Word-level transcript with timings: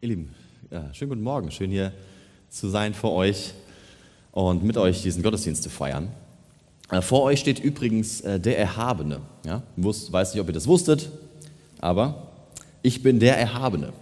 Ihr 0.00 0.10
Lieben, 0.10 0.32
ja, 0.70 0.94
schönen 0.94 1.08
guten 1.08 1.24
Morgen. 1.24 1.50
Schön 1.50 1.72
hier 1.72 1.92
zu 2.50 2.68
sein 2.68 2.94
vor 2.94 3.14
euch 3.14 3.52
und 4.30 4.62
mit 4.62 4.76
euch 4.76 5.02
diesen 5.02 5.24
Gottesdienst 5.24 5.64
zu 5.64 5.70
feiern. 5.70 6.12
Äh, 6.88 7.02
vor 7.02 7.22
euch 7.22 7.40
steht 7.40 7.58
übrigens 7.58 8.20
äh, 8.20 8.38
der 8.38 8.60
Erhabene. 8.60 9.22
Ja? 9.44 9.64
Ich 9.76 10.12
weiß 10.12 10.34
nicht, 10.34 10.40
ob 10.40 10.46
ihr 10.46 10.52
das 10.52 10.68
wusstet, 10.68 11.10
aber 11.80 12.28
ich 12.80 13.02
bin 13.02 13.18
der 13.18 13.38
Erhabene. 13.38 13.92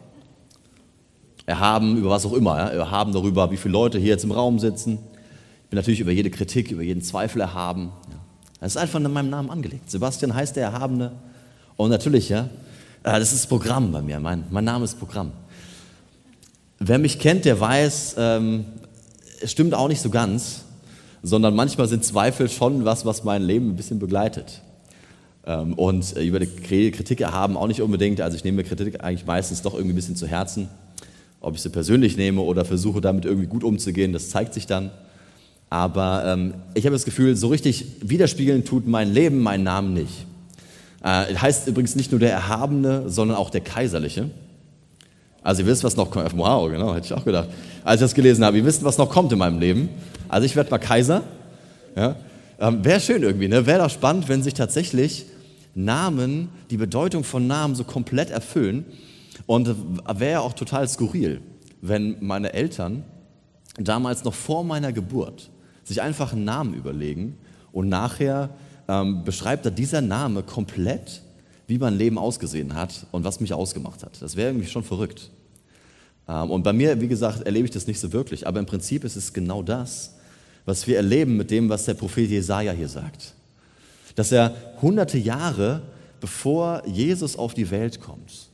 Erhaben 1.46 1.96
über 1.96 2.10
was 2.10 2.26
auch 2.26 2.34
immer. 2.34 2.58
Ja? 2.58 2.68
Erhaben 2.68 3.14
darüber, 3.14 3.50
wie 3.50 3.56
viele 3.56 3.72
Leute 3.72 3.98
hier 3.98 4.08
jetzt 4.08 4.24
im 4.24 4.32
Raum 4.32 4.58
sitzen. 4.58 4.98
Ich 5.64 5.70
bin 5.70 5.78
natürlich 5.78 6.00
über 6.00 6.12
jede 6.12 6.28
Kritik, 6.28 6.72
über 6.72 6.82
jeden 6.82 7.00
Zweifel 7.00 7.40
erhaben. 7.40 7.90
Ja? 8.10 8.18
Das 8.60 8.72
ist 8.72 8.76
einfach 8.76 9.00
in 9.00 9.10
meinem 9.10 9.30
Namen 9.30 9.48
angelegt. 9.48 9.90
Sebastian 9.90 10.34
heißt 10.34 10.56
der 10.56 10.64
Erhabene. 10.64 11.12
Und 11.78 11.88
natürlich, 11.88 12.28
ja, 12.28 12.50
äh, 13.02 13.18
das 13.18 13.32
ist 13.32 13.46
Programm 13.46 13.92
bei 13.92 14.02
mir. 14.02 14.20
Mein, 14.20 14.44
mein 14.50 14.64
Name 14.64 14.84
ist 14.84 14.98
Programm. 14.98 15.32
Wer 16.78 16.98
mich 16.98 17.18
kennt, 17.18 17.46
der 17.46 17.58
weiß, 17.58 18.16
ähm, 18.18 18.66
es 19.40 19.50
stimmt 19.50 19.72
auch 19.74 19.88
nicht 19.88 20.00
so 20.02 20.10
ganz, 20.10 20.64
sondern 21.22 21.54
manchmal 21.54 21.88
sind 21.88 22.04
Zweifel 22.04 22.50
schon 22.50 22.84
was, 22.84 23.06
was 23.06 23.24
mein 23.24 23.42
Leben 23.42 23.70
ein 23.70 23.76
bisschen 23.76 23.98
begleitet. 23.98 24.60
Ähm, 25.46 25.72
und 25.74 26.12
über 26.18 26.38
die 26.38 26.90
Kritik 26.90 27.20
erhaben 27.22 27.56
auch 27.56 27.66
nicht 27.66 27.80
unbedingt. 27.80 28.20
Also 28.20 28.36
ich 28.36 28.44
nehme 28.44 28.58
mir 28.58 28.64
Kritik 28.64 29.02
eigentlich 29.02 29.24
meistens 29.26 29.62
doch 29.62 29.72
irgendwie 29.72 29.94
ein 29.94 29.96
bisschen 29.96 30.16
zu 30.16 30.26
Herzen. 30.26 30.68
Ob 31.40 31.54
ich 31.54 31.62
sie 31.62 31.70
persönlich 31.70 32.16
nehme 32.16 32.42
oder 32.42 32.64
versuche 32.64 33.00
damit 33.00 33.24
irgendwie 33.24 33.46
gut 33.46 33.64
umzugehen, 33.64 34.12
das 34.12 34.28
zeigt 34.28 34.52
sich 34.52 34.66
dann. 34.66 34.90
Aber 35.70 36.24
ähm, 36.26 36.54
ich 36.74 36.84
habe 36.84 36.94
das 36.94 37.04
Gefühl, 37.04 37.36
so 37.36 37.48
richtig 37.48 37.86
widerspiegeln 38.02 38.64
tut 38.64 38.86
mein 38.86 39.12
Leben 39.12 39.40
meinen 39.40 39.64
Namen 39.64 39.94
nicht. 39.94 40.26
Äh, 41.02 41.34
heißt 41.34 41.68
übrigens 41.68 41.96
nicht 41.96 42.10
nur 42.10 42.20
der 42.20 42.32
Erhabene, 42.32 43.08
sondern 43.08 43.36
auch 43.38 43.50
der 43.50 43.62
Kaiserliche. 43.62 44.30
Also 45.46 45.62
ihr 45.62 45.68
wisst, 45.68 45.84
was 45.84 45.96
noch 45.96 46.10
kommt. 46.10 46.36
Wow, 46.36 46.68
genau, 46.68 46.92
hätte 46.92 47.06
ich 47.06 47.12
auch 47.12 47.24
gedacht. 47.24 47.48
Als 47.84 48.00
ich 48.00 48.04
das 48.06 48.14
gelesen 48.14 48.44
habe, 48.44 48.56
ihr 48.56 48.64
wisst, 48.64 48.82
was 48.82 48.98
noch 48.98 49.08
kommt 49.08 49.30
in 49.30 49.38
meinem 49.38 49.60
Leben. 49.60 49.88
Also 50.28 50.44
ich 50.44 50.56
werde 50.56 50.72
mal 50.72 50.78
Kaiser. 50.78 51.22
Ja. 51.94 52.16
Ähm, 52.58 52.84
wäre 52.84 52.98
schön 52.98 53.22
irgendwie, 53.22 53.46
ne? 53.46 53.64
Wäre 53.64 53.84
doch 53.84 53.90
spannend, 53.90 54.28
wenn 54.28 54.42
sich 54.42 54.54
tatsächlich 54.54 55.26
Namen, 55.72 56.48
die 56.70 56.76
Bedeutung 56.76 57.22
von 57.22 57.46
Namen 57.46 57.76
so 57.76 57.84
komplett 57.84 58.30
erfüllen. 58.30 58.86
Und 59.46 59.72
wäre 60.18 60.40
auch 60.40 60.52
total 60.52 60.88
skurril, 60.88 61.40
wenn 61.80 62.16
meine 62.20 62.52
Eltern 62.52 63.04
damals 63.78 64.24
noch 64.24 64.34
vor 64.34 64.64
meiner 64.64 64.92
Geburt 64.92 65.50
sich 65.84 66.02
einfach 66.02 66.32
einen 66.32 66.44
Namen 66.44 66.74
überlegen 66.74 67.38
und 67.70 67.88
nachher 67.88 68.50
ähm, 68.88 69.22
beschreibt 69.22 69.64
da 69.64 69.70
dieser 69.70 70.00
Name 70.00 70.42
komplett, 70.42 71.22
wie 71.66 71.78
mein 71.78 71.96
Leben 71.96 72.18
ausgesehen 72.18 72.74
hat 72.74 73.06
und 73.12 73.24
was 73.24 73.40
mich 73.40 73.52
ausgemacht 73.52 74.02
hat. 74.04 74.20
Das 74.20 74.36
wäre 74.36 74.50
irgendwie 74.50 74.68
schon 74.68 74.84
verrückt. 74.84 75.30
Ähm, 76.28 76.50
und 76.50 76.62
bei 76.62 76.72
mir, 76.72 77.00
wie 77.00 77.08
gesagt, 77.08 77.42
erlebe 77.42 77.66
ich 77.66 77.72
das 77.72 77.86
nicht 77.86 78.00
so 78.00 78.12
wirklich. 78.12 78.46
Aber 78.46 78.58
im 78.58 78.66
Prinzip 78.66 79.04
ist 79.04 79.16
es 79.16 79.32
genau 79.32 79.62
das, 79.62 80.14
was 80.64 80.86
wir 80.86 80.96
erleben 80.96 81.36
mit 81.36 81.50
dem, 81.50 81.68
was 81.68 81.84
der 81.84 81.94
Prophet 81.94 82.30
Jesaja 82.30 82.72
hier 82.72 82.88
sagt. 82.88 83.34
Dass 84.14 84.32
er 84.32 84.54
hunderte 84.80 85.18
Jahre 85.18 85.82
bevor 86.20 86.86
Jesus 86.86 87.36
auf 87.36 87.54
die 87.54 87.70
Welt 87.70 88.00
kommt, 88.00 88.50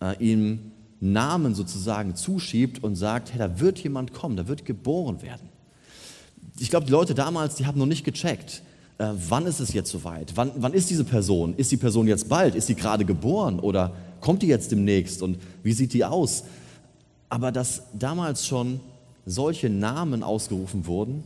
äh, 0.00 0.16
ihm 0.18 0.72
Namen 1.00 1.54
sozusagen 1.54 2.14
zuschiebt 2.16 2.82
und 2.82 2.96
sagt, 2.96 3.32
hey, 3.32 3.38
da 3.38 3.60
wird 3.60 3.78
jemand 3.78 4.12
kommen, 4.12 4.36
da 4.36 4.48
wird 4.48 4.64
geboren 4.64 5.22
werden. 5.22 5.48
Ich 6.58 6.70
glaube, 6.70 6.86
die 6.86 6.92
Leute 6.92 7.14
damals, 7.14 7.56
die 7.56 7.66
haben 7.66 7.78
noch 7.78 7.86
nicht 7.86 8.04
gecheckt, 8.04 8.62
äh, 8.98 9.08
wann 9.28 9.46
ist 9.46 9.60
es 9.60 9.72
jetzt 9.72 9.90
soweit? 9.90 10.32
Wann, 10.36 10.52
wann 10.56 10.72
ist 10.72 10.90
diese 10.90 11.04
Person? 11.04 11.54
Ist 11.56 11.70
die 11.70 11.76
Person 11.76 12.06
jetzt 12.06 12.28
bald? 12.28 12.54
Ist 12.54 12.66
sie 12.66 12.74
gerade 12.74 13.04
geboren 13.04 13.60
oder 13.60 13.92
kommt 14.20 14.42
die 14.42 14.46
jetzt 14.46 14.72
demnächst 14.72 15.22
und 15.22 15.38
wie 15.62 15.72
sieht 15.72 15.92
die 15.92 16.04
aus? 16.04 16.44
aber 17.28 17.52
dass 17.52 17.82
damals 17.92 18.46
schon 18.46 18.80
solche 19.24 19.68
Namen 19.68 20.22
ausgerufen 20.22 20.86
wurden. 20.86 21.24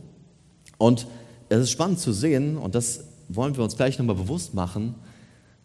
Und 0.77 1.07
es 1.49 1.59
ist 1.59 1.71
spannend 1.71 1.99
zu 1.99 2.11
sehen, 2.11 2.57
und 2.57 2.75
das 2.75 3.05
wollen 3.29 3.55
wir 3.55 3.63
uns 3.63 3.75
gleich 3.75 3.99
nochmal 3.99 4.15
bewusst 4.15 4.53
machen, 4.53 4.95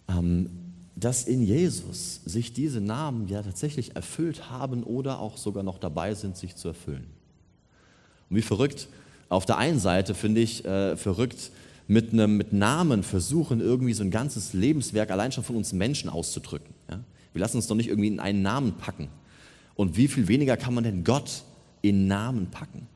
ähm, 0.09 0.51
dass 0.95 1.25
in 1.25 1.43
Jesus 1.43 2.21
sich 2.25 2.53
diese 2.53 2.81
Namen 2.81 3.29
ja 3.29 3.43
tatsächlich 3.43 3.97
erfüllt 3.97 4.51
haben 4.51 4.83
oder 4.83 5.21
auch 5.21 5.37
sogar 5.37 5.63
noch 5.63 5.79
dabei 5.79 6.15
sind, 6.15 6.37
sich 6.37 6.57
zu 6.57 6.69
erfüllen. 6.69 7.07
Und 8.29 8.37
wie 8.37 8.43
verrückt, 8.43 8.89
auf 9.29 9.47
der 9.47 9.59
einen 9.59 9.79
Seite 9.79 10.15
finde 10.15 10.41
ich 10.41 10.65
äh, 10.65 10.97
verrückt, 10.97 11.51
mit, 11.89 12.13
einem, 12.13 12.37
mit 12.37 12.53
Namen 12.53 13.03
versuchen, 13.03 13.61
irgendwie 13.61 13.93
so 13.93 14.03
ein 14.03 14.11
ganzes 14.11 14.53
Lebenswerk 14.53 15.11
allein 15.11 15.33
schon 15.33 15.45
von 15.45 15.57
uns 15.57 15.73
Menschen 15.73 16.11
auszudrücken. 16.11 16.75
Ja? 16.91 17.01
Wir 17.33 17.41
lassen 17.41 17.57
uns 17.57 17.67
doch 17.67 17.77
nicht 17.77 17.89
irgendwie 17.89 18.09
in 18.09 18.21
einen 18.21 18.43
Namen 18.43 18.73
packen. 18.75 19.09
Und 19.75 19.97
wie 19.97 20.09
viel 20.09 20.27
weniger 20.29 20.57
kann 20.57 20.75
man 20.75 20.85
denn 20.85 21.05
Gott 21.05 21.43
in 21.83 22.09
Namen 22.09 22.51
packen? 22.51 22.89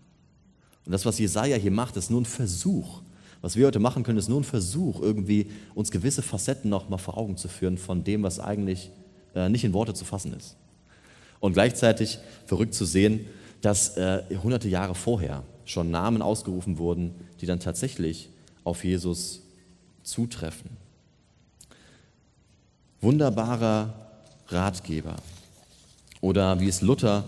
Und 0.87 0.93
das, 0.93 1.05
was 1.05 1.19
Jesaja 1.19 1.57
hier 1.57 1.71
macht, 1.71 1.97
ist 1.97 2.11
nur 2.11 2.21
ein 2.21 2.27
Versuch. 2.27 3.03
Was 3.43 3.57
wir 3.57 3.67
heute 3.67 3.79
machen 3.79 4.03
können, 4.03 4.19
ist 4.19 4.29
nur 4.29 4.41
ein 4.41 4.45
Versuch, 4.45 5.01
irgendwie 5.01 5.51
uns 5.75 5.91
gewisse 5.91 6.23
Facetten 6.23 6.69
noch 6.69 6.89
mal 6.89 6.99
vor 6.99 7.17
Augen 7.17 7.37
zu 7.37 7.49
führen 7.49 7.79
von 7.79 8.05
dem, 8.05 8.23
was 8.23 8.41
eigentlich 8.41 8.91
äh, 9.35 9.49
nicht 9.49 9.65
in 9.65 9.73
Worte 9.73 9.95
zu 9.95 10.05
fassen 10.05 10.33
ist. 10.33 10.57
Und 11.39 11.55
gleichzeitig 11.55 12.19
verrückt 12.45 12.75
zu 12.75 12.85
sehen, 12.85 13.27
dass 13.61 13.97
äh, 13.97 14.23
hunderte 14.43 14.69
Jahre 14.69 14.95
vorher 14.95 15.43
schon 15.65 15.91
Namen 15.91 16.23
ausgerufen 16.23 16.79
wurden, 16.79 17.15
die 17.41 17.47
dann 17.47 17.61
tatsächlich 17.61 18.31
auf 18.65 18.85
Jesus 18.85 19.41
zutreffen. 20.03 20.71
Wunderbarer 23.01 23.95
Ratgeber, 24.49 25.17
oder 26.21 26.59
wie 26.61 26.69
es 26.69 26.83
Luther 26.83 27.25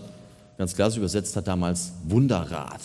ganz 0.57 0.75
klassisch 0.75 0.97
übersetzt 0.97 1.35
hat 1.35 1.47
damals, 1.47 1.93
Wunderrat. 2.03 2.81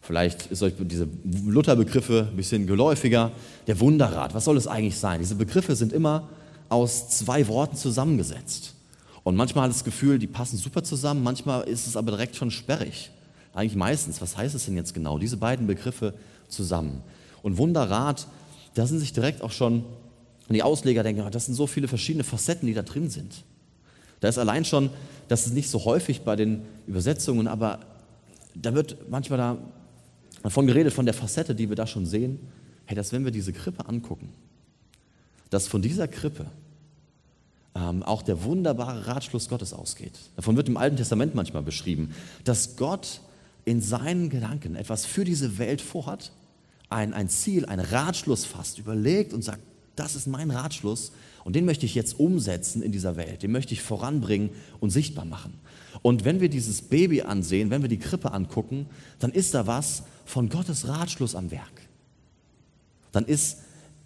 Vielleicht 0.00 0.46
ist 0.46 0.62
euch 0.62 0.72
diese 0.78 1.06
Luther-Begriffe 1.46 2.28
ein 2.30 2.36
bisschen 2.36 2.66
geläufiger. 2.66 3.30
Der 3.66 3.78
Wunderrat, 3.78 4.34
was 4.34 4.46
soll 4.46 4.56
es 4.56 4.66
eigentlich 4.66 4.96
sein? 4.96 5.20
Diese 5.20 5.34
Begriffe 5.34 5.76
sind 5.76 5.92
immer 5.92 6.28
aus 6.70 7.10
zwei 7.10 7.46
Worten 7.46 7.76
zusammengesetzt. 7.76 8.74
Und 9.22 9.36
manchmal 9.36 9.64
hat 9.64 9.70
das 9.70 9.84
Gefühl, 9.84 10.18
die 10.18 10.26
passen 10.26 10.56
super 10.56 10.82
zusammen, 10.82 11.22
manchmal 11.22 11.68
ist 11.68 11.86
es 11.86 11.96
aber 11.96 12.12
direkt 12.12 12.36
schon 12.36 12.50
sperrig. 12.50 13.10
Eigentlich 13.52 13.76
meistens, 13.76 14.22
was 14.22 14.36
heißt 14.36 14.54
es 14.54 14.64
denn 14.64 14.76
jetzt 14.76 14.94
genau? 14.94 15.18
Diese 15.18 15.36
beiden 15.36 15.66
Begriffe 15.66 16.14
zusammen. 16.48 17.02
Und 17.42 17.58
Wunderrat, 17.58 18.26
da 18.74 18.86
sind 18.86 18.98
sich 18.98 19.12
direkt 19.12 19.42
auch 19.42 19.52
schon 19.52 19.84
die 20.48 20.62
Ausleger 20.62 21.02
denken, 21.02 21.30
das 21.30 21.46
sind 21.46 21.54
so 21.54 21.66
viele 21.66 21.88
verschiedene 21.88 22.24
Facetten, 22.24 22.66
die 22.66 22.74
da 22.74 22.82
drin 22.82 23.10
sind. 23.10 23.44
Da 24.20 24.28
ist 24.28 24.38
allein 24.38 24.64
schon, 24.64 24.90
das 25.28 25.46
ist 25.46 25.52
nicht 25.52 25.68
so 25.68 25.84
häufig 25.84 26.22
bei 26.22 26.36
den 26.36 26.62
Übersetzungen, 26.86 27.46
aber 27.46 27.80
da 28.54 28.74
wird 28.74 29.10
manchmal 29.10 29.38
da 29.38 29.58
davon 30.42 30.66
geredet, 30.66 30.92
von 30.92 31.04
der 31.04 31.14
Facette, 31.14 31.54
die 31.54 31.68
wir 31.68 31.76
da 31.76 31.86
schon 31.86 32.06
sehen. 32.06 32.38
Hey, 32.86 32.96
dass 32.96 33.12
wenn 33.12 33.24
wir 33.24 33.30
diese 33.30 33.52
Krippe 33.52 33.86
angucken, 33.86 34.32
dass 35.50 35.66
von 35.66 35.82
dieser 35.82 36.08
Krippe 36.08 36.46
ähm, 37.74 38.02
auch 38.02 38.22
der 38.22 38.42
wunderbare 38.42 39.06
Ratschluss 39.06 39.48
Gottes 39.48 39.72
ausgeht. 39.72 40.18
Davon 40.36 40.56
wird 40.56 40.68
im 40.68 40.76
Alten 40.76 40.96
Testament 40.96 41.34
manchmal 41.34 41.62
beschrieben, 41.62 42.14
dass 42.44 42.76
Gott 42.76 43.20
in 43.64 43.82
seinen 43.82 44.30
Gedanken 44.30 44.74
etwas 44.74 45.04
für 45.04 45.24
diese 45.24 45.58
Welt 45.58 45.82
vorhat, 45.82 46.32
ein, 46.88 47.12
ein 47.12 47.28
Ziel, 47.28 47.66
ein 47.66 47.80
Ratschluss 47.80 48.44
fasst, 48.44 48.78
überlegt 48.78 49.32
und 49.32 49.42
sagt, 49.42 49.60
das 49.96 50.14
ist 50.14 50.26
mein 50.26 50.50
Ratschluss 50.50 51.12
und 51.44 51.56
den 51.56 51.64
möchte 51.64 51.86
ich 51.86 51.94
jetzt 51.94 52.18
umsetzen 52.18 52.82
in 52.82 52.92
dieser 52.92 53.16
Welt, 53.16 53.42
den 53.42 53.52
möchte 53.52 53.74
ich 53.74 53.82
voranbringen 53.82 54.50
und 54.80 54.90
sichtbar 54.90 55.24
machen. 55.24 55.54
Und 56.02 56.24
wenn 56.24 56.40
wir 56.40 56.48
dieses 56.48 56.82
Baby 56.82 57.22
ansehen, 57.22 57.70
wenn 57.70 57.82
wir 57.82 57.88
die 57.88 57.98
Krippe 57.98 58.32
angucken, 58.32 58.86
dann 59.18 59.32
ist 59.32 59.54
da 59.54 59.66
was 59.66 60.04
von 60.24 60.48
Gottes 60.48 60.86
Ratschluss 60.86 61.34
am 61.34 61.50
Werk. 61.50 61.88
Dann 63.12 63.24
ist 63.24 63.58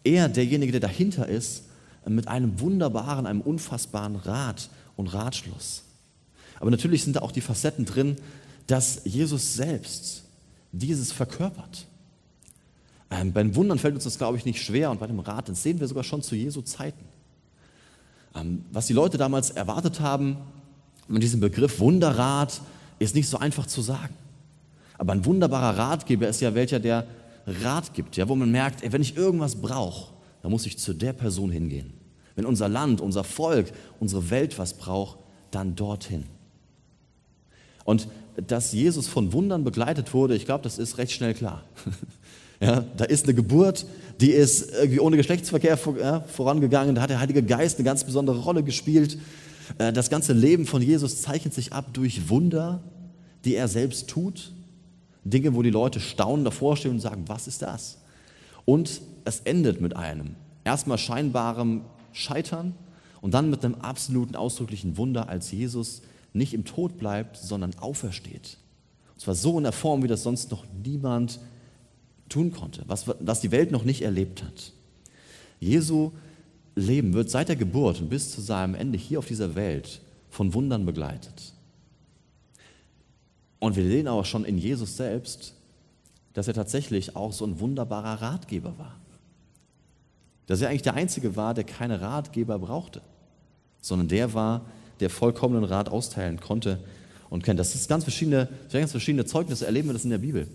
er 0.04 0.28
derjenige, 0.28 0.72
der 0.72 0.80
dahinter 0.80 1.28
ist, 1.28 1.64
mit 2.08 2.28
einem 2.28 2.58
wunderbaren, 2.60 3.26
einem 3.26 3.40
unfassbaren 3.40 4.16
Rat 4.16 4.70
und 4.96 5.08
Ratschluss. 5.08 5.84
Aber 6.58 6.70
natürlich 6.70 7.04
sind 7.04 7.16
da 7.16 7.20
auch 7.20 7.32
die 7.32 7.40
Facetten 7.40 7.84
drin, 7.84 8.16
dass 8.66 9.02
Jesus 9.04 9.54
selbst 9.54 10.24
dieses 10.72 11.12
verkörpert. 11.12 11.86
Ähm, 13.12 13.32
bei 13.32 13.42
den 13.42 13.54
Wundern 13.54 13.78
fällt 13.78 13.94
uns 13.94 14.04
das, 14.04 14.16
glaube 14.16 14.38
ich, 14.38 14.46
nicht 14.46 14.62
schwer 14.62 14.90
und 14.90 14.98
bei 14.98 15.06
dem 15.06 15.20
Rat, 15.20 15.48
das 15.48 15.62
sehen 15.62 15.78
wir 15.80 15.86
sogar 15.86 16.02
schon 16.02 16.22
zu 16.22 16.34
Jesu 16.34 16.62
Zeiten. 16.62 17.04
Ähm, 18.34 18.64
was 18.72 18.86
die 18.86 18.94
Leute 18.94 19.18
damals 19.18 19.50
erwartet 19.50 20.00
haben, 20.00 20.38
mit 21.08 21.22
diesem 21.22 21.40
Begriff 21.40 21.78
Wunderrat, 21.78 22.62
ist 22.98 23.14
nicht 23.14 23.28
so 23.28 23.38
einfach 23.38 23.66
zu 23.66 23.82
sagen. 23.82 24.14
Aber 24.96 25.12
ein 25.12 25.26
wunderbarer 25.26 25.76
Ratgeber 25.76 26.28
ist 26.28 26.40
ja 26.40 26.54
welcher, 26.54 26.80
der 26.80 27.06
Rat 27.46 27.92
gibt, 27.92 28.16
ja, 28.16 28.28
wo 28.28 28.34
man 28.34 28.50
merkt, 28.50 28.82
ey, 28.82 28.92
wenn 28.92 29.02
ich 29.02 29.16
irgendwas 29.16 29.56
brauche, 29.56 30.12
dann 30.40 30.50
muss 30.50 30.64
ich 30.64 30.78
zu 30.78 30.94
der 30.94 31.12
Person 31.12 31.50
hingehen. 31.50 31.92
Wenn 32.34 32.46
unser 32.46 32.68
Land, 32.68 33.00
unser 33.00 33.24
Volk, 33.24 33.72
unsere 34.00 34.30
Welt 34.30 34.58
was 34.58 34.74
braucht, 34.74 35.18
dann 35.50 35.74
dorthin. 35.76 36.24
Und 37.84 38.08
dass 38.36 38.72
Jesus 38.72 39.08
von 39.08 39.32
Wundern 39.32 39.64
begleitet 39.64 40.14
wurde, 40.14 40.34
ich 40.34 40.46
glaube, 40.46 40.62
das 40.62 40.78
ist 40.78 40.96
recht 40.96 41.12
schnell 41.12 41.34
klar. 41.34 41.64
Ja, 42.62 42.84
da 42.96 43.04
ist 43.04 43.24
eine 43.24 43.34
Geburt, 43.34 43.86
die 44.20 44.30
ist 44.30 44.70
irgendwie 44.70 45.00
ohne 45.00 45.16
Geschlechtsverkehr 45.16 45.76
vorangegangen. 45.76 46.94
Da 46.94 47.02
hat 47.02 47.10
der 47.10 47.18
Heilige 47.18 47.42
Geist 47.42 47.78
eine 47.78 47.84
ganz 47.84 48.04
besondere 48.04 48.38
Rolle 48.38 48.62
gespielt. 48.62 49.18
Äh, 49.78 49.92
das 49.92 50.10
ganze 50.10 50.32
Leben 50.32 50.64
von 50.64 50.80
Jesus 50.80 51.22
zeichnet 51.22 51.54
sich 51.54 51.72
ab 51.72 51.86
durch 51.92 52.28
Wunder, 52.28 52.80
die 53.44 53.56
er 53.56 53.66
selbst 53.66 54.08
tut. 54.08 54.52
Dinge, 55.24 55.56
wo 55.56 55.62
die 55.62 55.70
Leute 55.70 55.98
staunen 55.98 56.44
davor 56.44 56.76
stehen 56.76 56.92
und 56.92 57.00
sagen, 57.00 57.24
was 57.26 57.48
ist 57.48 57.62
das? 57.62 57.98
Und 58.64 59.02
es 59.24 59.40
endet 59.40 59.80
mit 59.80 59.96
einem 59.96 60.36
erstmal 60.62 60.98
scheinbarem 60.98 61.80
Scheitern 62.12 62.76
und 63.22 63.34
dann 63.34 63.50
mit 63.50 63.64
einem 63.64 63.74
absoluten 63.74 64.36
ausdrücklichen 64.36 64.96
Wunder, 64.96 65.28
als 65.28 65.50
Jesus 65.50 66.02
nicht 66.32 66.54
im 66.54 66.64
Tod 66.64 66.96
bleibt, 66.96 67.36
sondern 67.36 67.74
aufersteht. 67.80 68.56
Und 69.14 69.20
zwar 69.20 69.34
so 69.34 69.58
in 69.58 69.64
der 69.64 69.72
Form, 69.72 70.04
wie 70.04 70.08
das 70.08 70.22
sonst 70.22 70.52
noch 70.52 70.64
niemand 70.84 71.40
tun 72.32 72.52
konnte, 72.52 72.82
was, 72.86 73.06
was 73.20 73.40
die 73.40 73.50
Welt 73.50 73.70
noch 73.70 73.84
nicht 73.84 74.02
erlebt 74.02 74.42
hat. 74.42 74.72
Jesu 75.60 76.12
Leben 76.74 77.12
wird 77.12 77.30
seit 77.30 77.48
der 77.48 77.56
Geburt 77.56 78.00
und 78.00 78.08
bis 78.08 78.32
zu 78.32 78.40
seinem 78.40 78.74
Ende 78.74 78.98
hier 78.98 79.18
auf 79.18 79.26
dieser 79.26 79.54
Welt 79.54 80.00
von 80.30 80.54
Wundern 80.54 80.86
begleitet. 80.86 81.52
Und 83.58 83.76
wir 83.76 83.84
sehen 83.84 84.08
auch 84.08 84.24
schon 84.24 84.44
in 84.44 84.58
Jesus 84.58 84.96
selbst, 84.96 85.54
dass 86.32 86.48
er 86.48 86.54
tatsächlich 86.54 87.14
auch 87.14 87.32
so 87.32 87.44
ein 87.44 87.60
wunderbarer 87.60 88.22
Ratgeber 88.22 88.76
war. 88.78 88.98
Dass 90.46 90.62
er 90.62 90.70
eigentlich 90.70 90.82
der 90.82 90.94
Einzige 90.94 91.36
war, 91.36 91.54
der 91.54 91.64
keine 91.64 92.00
Ratgeber 92.00 92.58
brauchte, 92.58 93.02
sondern 93.80 94.08
der 94.08 94.32
war, 94.32 94.64
der 95.00 95.10
vollkommenen 95.10 95.64
Rat 95.64 95.90
austeilen 95.90 96.40
konnte 96.40 96.82
und 97.28 97.44
kennt. 97.44 97.60
Das 97.60 97.74
ist 97.74 97.88
ganz 97.88 98.04
verschiedene, 98.04 98.48
ganz 98.72 98.90
verschiedene 98.90 99.26
Zeugnisse, 99.26 99.66
erleben 99.66 99.88
wir 99.88 99.92
das 99.92 100.04
in 100.04 100.10
der 100.10 100.18
Bibel. 100.18 100.48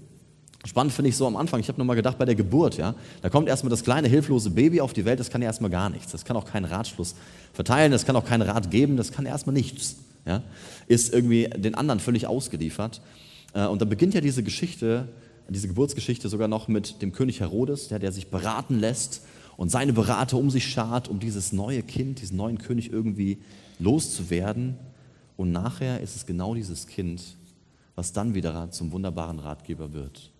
Spannend 0.67 0.93
finde 0.93 1.09
ich 1.09 1.17
so 1.17 1.25
am 1.25 1.35
Anfang, 1.35 1.59
ich 1.59 1.67
habe 1.67 1.79
nochmal 1.79 1.95
gedacht, 1.95 2.17
bei 2.17 2.25
der 2.25 2.35
Geburt, 2.35 2.77
ja, 2.77 2.93
da 3.21 3.29
kommt 3.29 3.47
erstmal 3.47 3.69
das 3.69 3.83
kleine, 3.83 4.07
hilflose 4.07 4.49
Baby 4.49 4.81
auf 4.81 4.93
die 4.93 5.05
Welt, 5.05 5.19
das 5.19 5.29
kann 5.29 5.41
ja 5.41 5.47
erstmal 5.47 5.71
gar 5.71 5.89
nichts. 5.89 6.11
Das 6.11 6.25
kann 6.25 6.37
auch 6.37 6.45
keinen 6.45 6.65
Ratschluss 6.65 7.15
verteilen, 7.53 7.91
das 7.91 8.05
kann 8.05 8.15
auch 8.15 8.25
keinen 8.25 8.43
Rat 8.43 8.69
geben, 8.69 8.97
das 8.97 9.11
kann 9.11 9.25
erstmal 9.25 9.53
nichts 9.53 9.95
ja, 10.27 10.43
ist 10.87 11.13
irgendwie 11.13 11.45
den 11.45 11.75
anderen 11.75 11.99
völlig 11.99 12.27
ausgeliefert. 12.27 13.01
Äh, 13.53 13.65
und 13.65 13.81
da 13.81 13.85
beginnt 13.85 14.13
ja 14.13 14.21
diese 14.21 14.43
Geschichte, 14.43 15.07
diese 15.49 15.67
Geburtsgeschichte 15.67 16.27
sogar 16.29 16.49
noch 16.49 16.67
mit 16.67 17.01
dem 17.01 17.13
König 17.13 17.39
Herodes, 17.39 17.87
der, 17.87 17.99
der 17.99 18.11
sich 18.11 18.27
beraten 18.27 18.79
lässt 18.79 19.21
und 19.55 19.69
seine 19.69 19.93
Berater 19.93 20.37
um 20.37 20.49
sich 20.49 20.67
schart, 20.67 21.07
um 21.07 21.19
dieses 21.19 21.53
neue 21.53 21.81
Kind, 21.81 22.21
diesen 22.21 22.37
neuen 22.37 22.57
König 22.57 22.91
irgendwie 22.91 23.37
loszuwerden. 23.79 24.75
Und 25.37 25.51
nachher 25.51 26.01
ist 26.01 26.15
es 26.15 26.25
genau 26.25 26.53
dieses 26.53 26.87
Kind, 26.87 27.21
was 27.95 28.11
dann 28.11 28.35
wieder 28.35 28.69
zum 28.71 28.91
wunderbaren 28.91 29.39
Ratgeber 29.39 29.93
wird. 29.93 30.31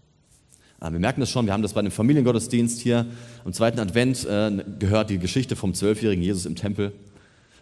Äh, 0.82 0.92
wir 0.92 1.00
merken 1.00 1.20
das 1.20 1.30
schon, 1.30 1.46
wir 1.46 1.54
haben 1.54 1.62
das 1.62 1.74
bei 1.74 1.82
dem 1.82 1.92
Familiengottesdienst 1.92 2.80
hier 2.80 3.06
am 3.46 3.54
zweiten 3.54 3.80
Advent 3.80 4.26
äh, 4.26 4.64
gehört, 4.80 5.10
die 5.10 5.20
Geschichte 5.20 5.56
vom 5.56 5.74
zwölfjährigen 5.74 6.24
Jesus 6.24 6.46
im 6.46 6.56
Tempel. 6.56 6.94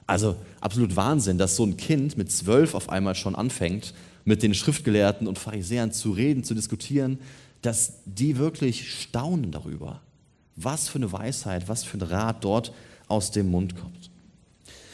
Also 0.07 0.35
absolut 0.61 0.95
Wahnsinn, 0.95 1.37
dass 1.37 1.55
so 1.55 1.65
ein 1.65 1.77
Kind 1.77 2.17
mit 2.17 2.31
zwölf 2.31 2.75
auf 2.75 2.89
einmal 2.89 3.15
schon 3.15 3.35
anfängt, 3.35 3.93
mit 4.23 4.43
den 4.43 4.53
Schriftgelehrten 4.53 5.27
und 5.27 5.39
Pharisäern 5.39 5.91
zu 5.91 6.11
reden, 6.11 6.43
zu 6.43 6.53
diskutieren, 6.53 7.19
dass 7.61 7.93
die 8.05 8.37
wirklich 8.37 8.91
staunen 8.91 9.51
darüber, 9.51 10.01
was 10.55 10.87
für 10.87 10.99
eine 10.99 11.11
Weisheit, 11.11 11.67
was 11.67 11.83
für 11.83 11.97
ein 11.97 12.01
Rat 12.01 12.43
dort 12.43 12.71
aus 13.07 13.31
dem 13.31 13.49
Mund 13.49 13.75
kommt. 13.75 14.11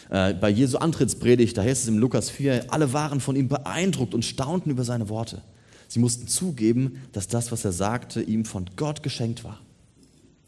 Äh, 0.09 0.33
bei 0.33 0.49
Jesu 0.49 0.77
Antrittspredigt, 0.77 1.57
da 1.57 1.63
heißt 1.63 1.83
es 1.83 1.87
im 1.87 1.97
Lukas 1.97 2.29
4, 2.29 2.65
alle 2.71 2.93
waren 2.93 3.19
von 3.19 3.35
ihm 3.35 3.47
beeindruckt 3.47 4.13
und 4.13 4.23
staunten 4.23 4.69
über 4.69 4.83
seine 4.83 5.09
Worte. 5.09 5.41
Sie 5.91 5.99
mussten 5.99 6.25
zugeben, 6.25 7.01
dass 7.11 7.27
das, 7.27 7.51
was 7.51 7.65
er 7.65 7.73
sagte, 7.73 8.21
ihm 8.21 8.45
von 8.45 8.65
Gott 8.77 9.03
geschenkt 9.03 9.43
war. 9.43 9.59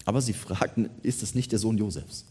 Aber 0.06 0.22
sie 0.22 0.32
fragten, 0.32 0.90
ist 1.02 1.22
es 1.22 1.36
nicht 1.36 1.52
der 1.52 1.60
Sohn 1.60 1.78
Josefs? 1.78 2.24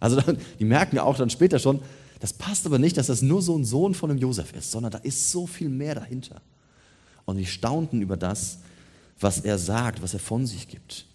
Also 0.00 0.20
die 0.58 0.64
merken 0.64 0.96
ja 0.96 1.04
auch 1.04 1.16
dann 1.16 1.30
später 1.30 1.60
schon, 1.60 1.78
das 2.18 2.32
passt 2.32 2.66
aber 2.66 2.80
nicht, 2.80 2.96
dass 2.96 3.06
das 3.06 3.22
nur 3.22 3.42
so 3.42 3.56
ein 3.56 3.64
Sohn 3.64 3.94
von 3.94 4.10
einem 4.10 4.18
Josef 4.18 4.52
ist, 4.54 4.72
sondern 4.72 4.90
da 4.90 4.98
ist 4.98 5.30
so 5.30 5.46
viel 5.46 5.68
mehr 5.68 5.94
dahinter. 5.94 6.42
Und 7.26 7.36
die 7.36 7.46
staunten 7.46 8.02
über 8.02 8.16
das, 8.16 8.58
was 9.20 9.38
er 9.38 9.56
sagt, 9.56 10.02
was 10.02 10.14
er 10.14 10.20
von 10.20 10.44
sich 10.44 10.66
gibt. 10.66 11.06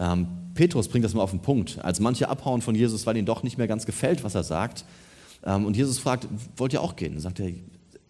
Ähm, 0.00 0.26
Petrus 0.54 0.88
bringt 0.88 1.04
das 1.04 1.14
mal 1.14 1.22
auf 1.22 1.30
den 1.30 1.42
Punkt. 1.42 1.78
Als 1.84 2.00
manche 2.00 2.28
abhauen 2.28 2.60
von 2.60 2.74
Jesus, 2.74 3.06
weil 3.06 3.16
ihnen 3.16 3.26
doch 3.26 3.44
nicht 3.44 3.56
mehr 3.56 3.68
ganz 3.68 3.86
gefällt, 3.86 4.24
was 4.24 4.34
er 4.34 4.42
sagt. 4.42 4.84
Ähm, 5.44 5.64
und 5.64 5.76
Jesus 5.76 6.00
fragt, 6.00 6.26
wollt 6.56 6.72
ihr 6.72 6.82
auch 6.82 6.96
gehen? 6.96 7.12
Dann 7.12 7.20
sagt 7.20 7.38
er, 7.38 7.52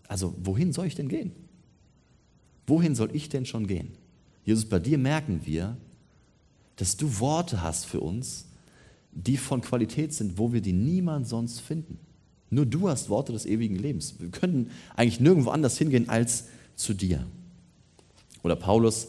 also 0.08 0.34
wohin 0.42 0.72
soll 0.72 0.86
ich 0.86 0.94
denn 0.94 1.10
gehen? 1.10 1.32
Wohin 2.66 2.94
soll 2.94 3.14
ich 3.14 3.28
denn 3.28 3.46
schon 3.46 3.66
gehen? 3.66 3.92
Jesus, 4.44 4.64
bei 4.64 4.78
dir 4.78 4.98
merken 4.98 5.42
wir, 5.44 5.76
dass 6.76 6.96
du 6.96 7.18
Worte 7.20 7.62
hast 7.62 7.86
für 7.86 8.00
uns, 8.00 8.46
die 9.12 9.36
von 9.36 9.60
Qualität 9.60 10.12
sind, 10.12 10.38
wo 10.38 10.52
wir 10.52 10.60
die 10.60 10.72
niemand 10.72 11.26
sonst 11.26 11.60
finden. 11.60 11.98
Nur 12.50 12.66
du 12.66 12.88
hast 12.88 13.08
Worte 13.08 13.32
des 13.32 13.46
ewigen 13.46 13.76
Lebens. 13.76 14.14
Wir 14.18 14.30
können 14.30 14.70
eigentlich 14.94 15.20
nirgendwo 15.20 15.50
anders 15.50 15.78
hingehen 15.78 16.08
als 16.08 16.44
zu 16.76 16.94
dir. 16.94 17.26
Oder 18.42 18.56
Paulus 18.56 19.08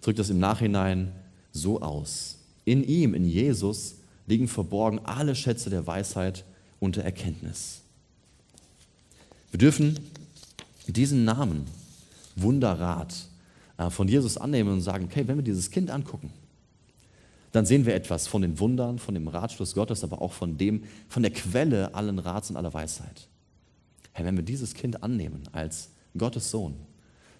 drückt 0.00 0.18
das 0.18 0.30
im 0.30 0.38
Nachhinein 0.38 1.12
so 1.52 1.82
aus. 1.82 2.38
In 2.64 2.84
ihm, 2.84 3.14
in 3.14 3.26
Jesus, 3.26 3.96
liegen 4.26 4.48
verborgen 4.48 5.00
alle 5.00 5.34
Schätze 5.34 5.68
der 5.68 5.86
Weisheit 5.86 6.44
und 6.80 6.96
der 6.96 7.04
Erkenntnis. 7.04 7.82
Wir 9.50 9.58
dürfen 9.58 9.98
diesen 10.86 11.24
Namen, 11.24 11.66
Wunderrat, 12.36 13.14
äh, 13.78 13.90
von 13.90 14.08
Jesus 14.08 14.36
annehmen 14.36 14.72
und 14.72 14.80
sagen, 14.80 15.04
okay, 15.04 15.26
wenn 15.26 15.36
wir 15.36 15.44
dieses 15.44 15.70
Kind 15.70 15.90
angucken, 15.90 16.30
dann 17.52 17.66
sehen 17.66 17.84
wir 17.84 17.94
etwas 17.94 18.26
von 18.26 18.42
den 18.42 18.58
Wundern, 18.58 18.98
von 18.98 19.14
dem 19.14 19.28
Ratschluss 19.28 19.74
Gottes, 19.74 20.02
aber 20.04 20.22
auch 20.22 20.32
von 20.32 20.56
dem, 20.56 20.84
von 21.08 21.22
der 21.22 21.32
Quelle 21.32 21.94
allen 21.94 22.18
Rats 22.18 22.50
und 22.50 22.56
aller 22.56 22.72
Weisheit. 22.72 23.28
Herr, 24.12 24.24
wenn 24.24 24.36
wir 24.36 24.44
dieses 24.44 24.74
Kind 24.74 25.02
annehmen 25.02 25.42
als 25.52 25.90
Gottes 26.16 26.50
Sohn, 26.50 26.74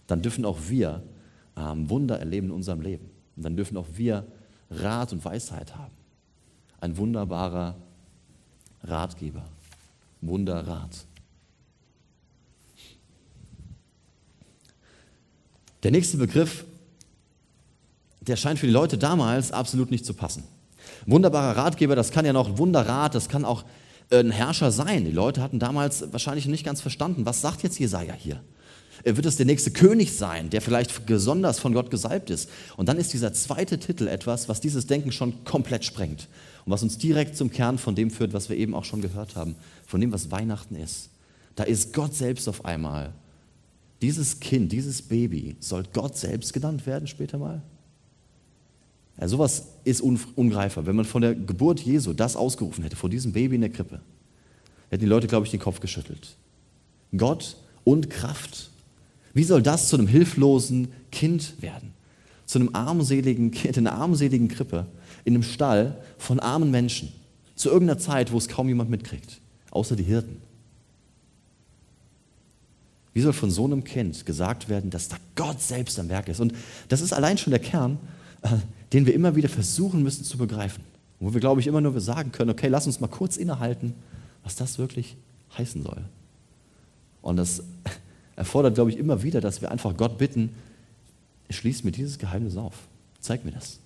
dann 0.07 0.21
dürfen 0.21 0.45
auch 0.45 0.59
wir 0.69 1.03
ähm, 1.57 1.89
Wunder 1.89 2.19
erleben 2.19 2.49
in 2.49 2.53
unserem 2.53 2.81
Leben. 2.81 3.11
Und 3.37 3.45
dann 3.45 3.57
dürfen 3.57 3.77
auch 3.77 3.87
wir 3.95 4.27
Rat 4.71 5.13
und 5.13 5.25
Weisheit 5.25 5.75
haben. 5.77 5.93
Ein 6.81 6.97
wunderbarer 6.97 7.77
Ratgeber. 8.83 9.45
Wunderrat. 10.21 11.07
Der 15.83 15.91
nächste 15.91 16.17
Begriff 16.17 16.65
der 18.27 18.37
scheint 18.37 18.59
für 18.59 18.67
die 18.67 18.73
Leute 18.73 18.99
damals 18.99 19.53
absolut 19.53 19.91
nicht 19.91 20.07
zu 20.07 20.15
passen. 20.15 20.45
Wunderbarer 21.07 21.57
Ratgeber, 21.57 21.97
das 21.97 22.13
kann 22.13 22.25
ja 22.25 22.33
noch 22.33 22.59
Wunderrat, 22.59 23.15
das 23.15 23.29
kann 23.29 23.45
auch 23.45 23.65
äh, 24.11 24.21
ein 24.21 24.31
Herrscher 24.31 24.71
sein. 24.71 25.05
Die 25.05 25.11
Leute 25.11 25.43
hatten 25.43 25.59
damals 25.59 26.13
wahrscheinlich 26.13 26.47
nicht 26.47 26.65
ganz 26.65 26.81
verstanden, 26.81 27.27
was 27.27 27.41
sagt 27.41 27.63
jetzt 27.63 27.79
Jesaja 27.79 28.15
hier? 28.15 28.41
Äh, 29.03 29.17
wird 29.17 29.27
es 29.27 29.37
der 29.37 29.47
nächste 29.47 29.73
König 29.73 30.17
sein, 30.17 30.51
der 30.51 30.63
vielleicht 30.63 31.07
besonders 31.07 31.59
von 31.59 31.75
Gott 31.75 31.91
gesalbt 31.91 32.31
ist? 32.31 32.49
Und 32.77 32.89
dann 32.89 32.99
ist 32.99 33.13
dieser 33.13 33.33
zweite 33.33 33.79
Titel 33.79 34.07
etwas, 34.07 34.49
was 34.49 34.61
dieses 34.61 34.87
Denken 34.87 35.11
schon 35.11 35.45
komplett 35.45 35.85
sprengt 35.85 36.29
und 36.65 36.73
was 36.73 36.83
uns 36.85 36.99
direkt 36.99 37.37
zum 37.37 37.51
Kern 37.51 37.79
von 37.79 37.97
dem 37.97 38.11
führt, 38.11 38.33
was 38.33 38.49
wir 38.49 38.57
eben 38.57 38.75
auch 38.75 38.85
schon 38.85 39.03
gehört 39.03 39.35
haben, 39.35 39.57
von 39.87 40.01
dem, 40.01 40.13
was 40.13 40.31
Weihnachten 40.31 40.77
ist. 40.77 41.09
Da 41.57 41.65
ist 41.65 41.93
Gott 41.93 42.15
selbst 42.15 42.49
auf 42.49 42.65
einmal. 42.65 43.13
Dieses 44.03 44.41
Kind, 44.41 44.73
dieses 44.73 45.01
Baby, 45.01 45.57
soll 45.61 45.85
Gott 45.93 46.17
selbst 46.17 46.53
genannt 46.53 46.85
werden 46.87 47.07
später 47.07 47.39
mal? 47.39 47.63
Ja, 49.19 49.29
sowas 49.29 49.69
ist 49.85 50.01
ungreifbar. 50.01 50.87
Wenn 50.87 50.97
man 50.97 51.05
von 51.05 51.23
der 51.23 51.37
Geburt 51.37 51.81
Jesu 51.81 52.13
das 52.13 52.35
ausgerufen 52.35 52.83
hätte, 52.83 52.97
vor 52.97 53.09
diesem 53.09 53.33
Baby 53.33 53.55
in 53.55 53.61
der 53.61 53.71
Krippe, 53.71 54.01
hätten 54.91 55.05
die 55.05 55.09
Leute, 55.09 55.29
glaube 55.29 55.47
ich, 55.47 55.53
den 55.53 55.61
Kopf 55.61 55.79
geschüttelt. 55.79 56.37
Gott 57.17 57.57
und 57.85 58.11
Kraft. 58.11 58.71
Wie 59.35 59.45
soll 59.45 59.63
das 59.63 59.89
zu 59.89 59.97
einem 59.97 60.09
hilflosen 60.09 60.89
Kind 61.13 61.63
werden? 61.63 61.95
Zu 62.45 62.59
einem 62.59 62.71
armseligen 62.75 63.53
Kind, 63.53 63.77
in 63.77 63.87
einer 63.87 63.97
armseligen 63.97 64.49
Krippe, 64.49 64.87
in 65.25 65.35
einem 65.35 65.45
Stall 65.45 66.03
von 66.19 66.41
armen 66.41 66.73
Menschen. 66.73 67.13
Zu 67.55 67.71
irgendeiner 67.71 68.01
Zeit, 68.01 68.33
wo 68.33 68.39
es 68.39 68.49
kaum 68.49 68.67
jemand 68.67 68.91
mitkriegt, 68.91 69.41
außer 69.71 69.95
die 69.95 70.03
Hirten. 70.03 70.39
Wie 73.15 73.21
soll 73.21 73.33
von 73.33 73.51
so 73.51 73.65
einem 73.65 73.85
Kind 73.85 74.25
gesagt 74.25 74.69
werden, 74.69 74.91
dass 74.91 75.09
da 75.09 75.17
Gott 75.35 75.61
selbst 75.61 75.99
am 75.99 76.09
Werk 76.09 76.29
ist? 76.29 76.41
Und 76.41 76.55
das 76.89 77.01
ist 77.01 77.13
allein 77.13 77.39
schon 77.39 77.51
der 77.51 77.61
Kern 77.61 77.99
den 78.93 79.07
wir 79.07 79.15
immer 79.15 79.37
wieder 79.37 79.49
versuchen 79.49 80.03
müssen 80.03 80.25
zu 80.25 80.39
begreifen. 80.39 80.85
Wo 81.21 81.33
wir, 81.33 81.41
glaube 81.41 81.61
ich, 81.61 81.67
immer 81.67 81.81
nur 81.81 81.99
sagen 82.01 82.33
können, 82.33 82.51
okay, 82.51 82.69
lass 82.69 82.87
uns 82.87 83.01
mal 83.01 83.09
kurz 83.09 83.37
innehalten, 83.37 83.95
was 84.43 84.57
das 84.57 84.79
wirklich 84.79 85.17
heißen 85.57 85.83
soll. 85.83 86.03
Und 87.21 87.37
das 87.37 87.63
erfordert, 88.37 88.75
glaube 88.75 88.91
ich, 88.91 88.99
immer 88.99 89.23
wieder, 89.23 89.41
dass 89.41 89.61
wir 89.63 89.71
einfach 89.71 89.97
Gott 89.97 90.19
bitten, 90.19 90.51
schließ 91.49 91.85
mir 91.85 91.93
dieses 91.93 92.19
Geheimnis 92.19 92.57
auf. 92.57 92.75
Zeig 93.21 93.45
mir 93.45 93.53
das. 93.53 93.79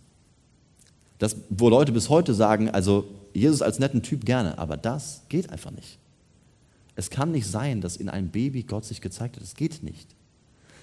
Das, 1.18 1.36
wo 1.50 1.68
Leute 1.68 1.92
bis 1.92 2.08
heute 2.08 2.32
sagen, 2.34 2.70
also 2.70 3.04
Jesus 3.34 3.60
als 3.60 3.78
netten 3.78 4.02
Typ 4.02 4.24
gerne, 4.24 4.58
aber 4.58 4.76
das 4.76 5.22
geht 5.28 5.50
einfach 5.50 5.70
nicht. 5.70 5.98
Es 6.96 7.10
kann 7.10 7.30
nicht 7.30 7.46
sein, 7.46 7.80
dass 7.80 7.96
in 7.96 8.08
einem 8.08 8.28
Baby 8.28 8.62
Gott 8.62 8.84
sich 8.84 9.00
gezeigt 9.00 9.36
hat. 9.36 9.42
Es 9.42 9.54
geht 9.54 9.82
nicht. 9.82 10.08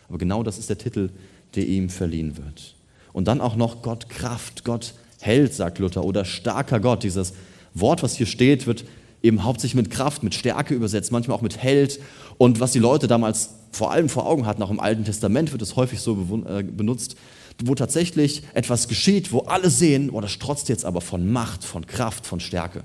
Aber 0.08 0.20
genau 0.20 0.44
das 0.44 0.60
ist 0.60 0.70
der 0.70 0.78
Titel, 0.78 1.10
der 1.56 1.68
ihm 1.68 1.90
verliehen 1.90 2.38
wird. 2.38 2.76
Und 3.12 3.28
dann 3.28 3.42
auch 3.42 3.56
noch 3.56 3.82
Gott 3.82 4.10
Kraft, 4.10 4.64
Gott 4.64 4.94
Held, 5.20 5.54
sagt 5.54 5.80
Luther, 5.80 6.04
oder 6.04 6.24
starker 6.26 6.80
Gott. 6.80 7.04
Dieses 7.04 7.34
Wort, 7.74 8.04
was 8.04 8.16
hier 8.16 8.26
steht, 8.26 8.68
wird 8.68 8.86
eben 9.24 9.44
hauptsächlich 9.44 9.76
mit 9.76 9.90
Kraft, 9.90 10.22
mit 10.22 10.36
Stärke 10.36 10.74
übersetzt, 10.74 11.12
manchmal 11.12 11.38
auch 11.38 11.42
mit 11.42 11.58
Held. 11.58 12.00
Und 12.38 12.60
was 12.60 12.74
die 12.74 12.80
Leute 12.80 13.08
damals 13.08 13.50
vor 13.72 13.92
allem 13.92 14.10
vor 14.10 14.28
Augen 14.28 14.46
hatten, 14.46 14.62
auch 14.62 14.70
im 14.70 14.80
Alten 14.80 15.06
Testament 15.06 15.52
wird 15.52 15.62
es 15.62 15.76
häufig 15.76 16.00
so 16.02 16.44
äh, 16.48 16.64
benutzt, 16.64 17.16
wo 17.64 17.74
tatsächlich 17.74 18.44
etwas 18.54 18.88
geschieht, 18.88 19.32
wo 19.32 19.40
alle 19.40 19.70
sehen, 19.70 20.10
oh, 20.10 20.22
das 20.22 20.32
strotzt 20.32 20.70
jetzt 20.70 20.86
aber 20.86 21.02
von 21.02 21.32
Macht, 21.32 21.64
von 21.64 21.88
Kraft, 21.88 22.28
von 22.28 22.40
Stärke. 22.40 22.84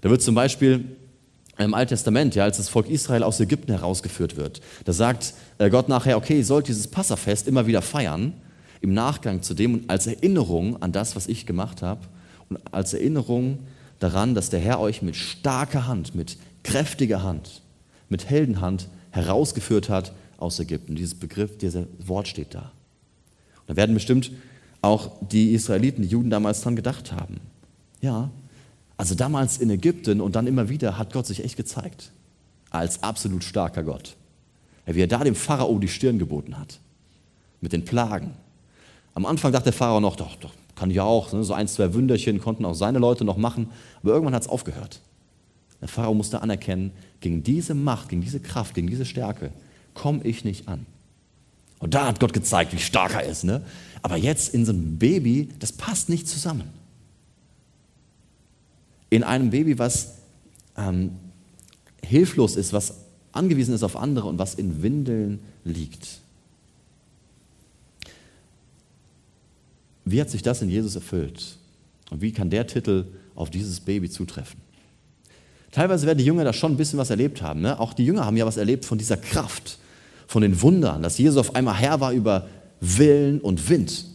Da 0.00 0.10
wird 0.10 0.22
zum 0.22 0.34
Beispiel 0.34 0.96
im 1.58 1.74
Alten 1.74 1.90
Testament, 1.90 2.34
ja, 2.34 2.44
als 2.44 2.56
das 2.56 2.68
Volk 2.68 2.88
Israel 2.88 3.22
aus 3.22 3.40
Ägypten 3.40 3.72
herausgeführt 3.72 4.36
wird, 4.36 4.60
da 4.84 4.92
sagt 4.92 5.34
äh, 5.58 5.70
Gott 5.70 5.88
nachher, 5.88 6.16
okay, 6.16 6.38
ihr 6.38 6.44
sollt 6.44 6.68
dieses 6.68 6.88
Passafest 6.88 7.48
immer 7.48 7.66
wieder 7.66 7.82
feiern, 7.82 8.32
im 8.80 8.94
Nachgang 8.94 9.42
zu 9.42 9.54
dem 9.54 9.74
und 9.74 9.90
als 9.90 10.06
Erinnerung 10.06 10.80
an 10.80 10.92
das, 10.92 11.16
was 11.16 11.26
ich 11.26 11.46
gemacht 11.46 11.82
habe 11.82 12.00
und 12.48 12.58
als 12.72 12.94
Erinnerung 12.94 13.58
daran, 13.98 14.34
dass 14.34 14.50
der 14.50 14.60
Herr 14.60 14.78
euch 14.78 15.02
mit 15.02 15.16
starker 15.16 15.86
Hand, 15.86 16.14
mit 16.14 16.36
kräftiger 16.62 17.22
Hand, 17.22 17.62
mit 18.08 18.30
Heldenhand 18.30 18.88
herausgeführt 19.10 19.88
hat 19.88 20.12
aus 20.36 20.60
Ägypten. 20.60 20.94
Dieses 20.94 21.14
Begriff, 21.14 21.58
dieser 21.58 21.86
Wort 21.98 22.28
steht 22.28 22.54
da. 22.54 22.70
Und 23.60 23.70
da 23.70 23.76
werden 23.76 23.94
bestimmt 23.94 24.30
auch 24.80 25.10
die 25.20 25.52
Israeliten, 25.54 26.02
die 26.02 26.08
Juden 26.08 26.30
damals 26.30 26.60
dran 26.60 26.76
gedacht 26.76 27.12
haben. 27.12 27.40
Ja, 28.00 28.30
also 28.98 29.14
damals 29.14 29.58
in 29.58 29.70
Ägypten 29.70 30.20
und 30.20 30.36
dann 30.36 30.46
immer 30.46 30.68
wieder 30.68 30.98
hat 30.98 31.12
Gott 31.12 31.26
sich 31.26 31.42
echt 31.42 31.56
gezeigt 31.56 32.10
als 32.70 33.02
absolut 33.02 33.44
starker 33.44 33.82
Gott. 33.82 34.16
Wie 34.84 35.00
er 35.00 35.06
da 35.06 35.24
dem 35.24 35.34
Pharao 35.34 35.78
die 35.78 35.88
Stirn 35.88 36.18
geboten 36.18 36.58
hat 36.58 36.80
mit 37.60 37.72
den 37.72 37.84
Plagen. 37.84 38.34
Am 39.14 39.24
Anfang 39.24 39.52
dachte 39.52 39.64
der 39.64 39.72
Pharao 39.72 40.00
noch, 40.00 40.16
doch, 40.16 40.36
doch, 40.36 40.52
kann 40.74 40.90
ja 40.90 41.04
auch, 41.04 41.32
ne? 41.32 41.44
so 41.44 41.54
ein, 41.54 41.68
zwei 41.68 41.94
Wünderchen 41.94 42.40
konnten 42.40 42.64
auch 42.64 42.74
seine 42.74 42.98
Leute 42.98 43.24
noch 43.24 43.36
machen, 43.36 43.70
aber 44.02 44.12
irgendwann 44.12 44.34
hat 44.34 44.42
es 44.42 44.48
aufgehört. 44.48 45.00
Der 45.80 45.88
Pharao 45.88 46.14
musste 46.14 46.42
anerkennen, 46.42 46.92
gegen 47.20 47.42
diese 47.42 47.74
Macht, 47.74 48.08
gegen 48.08 48.22
diese 48.22 48.40
Kraft, 48.40 48.74
gegen 48.74 48.88
diese 48.88 49.04
Stärke 49.04 49.52
komme 49.94 50.22
ich 50.24 50.44
nicht 50.44 50.68
an. 50.68 50.86
Und 51.78 51.94
da 51.94 52.06
hat 52.06 52.20
Gott 52.20 52.32
gezeigt, 52.32 52.72
wie 52.72 52.78
stark 52.78 53.14
er 53.14 53.24
ist. 53.24 53.44
Ne? 53.44 53.62
Aber 54.02 54.16
jetzt 54.16 54.54
in 54.54 54.64
so 54.64 54.72
einem 54.72 54.98
Baby, 54.98 55.50
das 55.58 55.72
passt 55.72 56.08
nicht 56.08 56.26
zusammen. 56.28 56.77
In 59.10 59.22
einem 59.22 59.50
Baby, 59.50 59.78
was 59.78 60.18
ähm, 60.76 61.12
hilflos 62.02 62.56
ist, 62.56 62.72
was 62.72 62.94
angewiesen 63.32 63.74
ist 63.74 63.82
auf 63.82 63.96
andere 63.96 64.28
und 64.28 64.38
was 64.38 64.54
in 64.54 64.82
Windeln 64.82 65.40
liegt. 65.64 66.20
Wie 70.04 70.20
hat 70.20 70.30
sich 70.30 70.42
das 70.42 70.62
in 70.62 70.70
Jesus 70.70 70.94
erfüllt? 70.94 71.58
Und 72.10 72.22
wie 72.22 72.32
kann 72.32 72.48
der 72.48 72.66
Titel 72.66 73.06
auf 73.34 73.50
dieses 73.50 73.80
Baby 73.80 74.08
zutreffen? 74.08 74.60
Teilweise 75.70 76.06
werden 76.06 76.18
die 76.18 76.24
Jünger 76.24 76.44
da 76.44 76.52
schon 76.52 76.72
ein 76.72 76.76
bisschen 76.78 76.98
was 76.98 77.10
erlebt 77.10 77.42
haben. 77.42 77.60
Ne? 77.60 77.78
Auch 77.78 77.92
die 77.92 78.04
Jünger 78.04 78.24
haben 78.24 78.36
ja 78.36 78.46
was 78.46 78.56
erlebt 78.56 78.86
von 78.86 78.96
dieser 78.96 79.18
Kraft, 79.18 79.78
von 80.26 80.40
den 80.42 80.62
Wundern, 80.62 81.02
dass 81.02 81.18
Jesus 81.18 81.36
auf 81.36 81.54
einmal 81.54 81.76
Herr 81.76 82.00
war 82.00 82.12
über 82.12 82.48
Willen 82.80 83.40
und 83.40 83.68
Wind. 83.68 84.06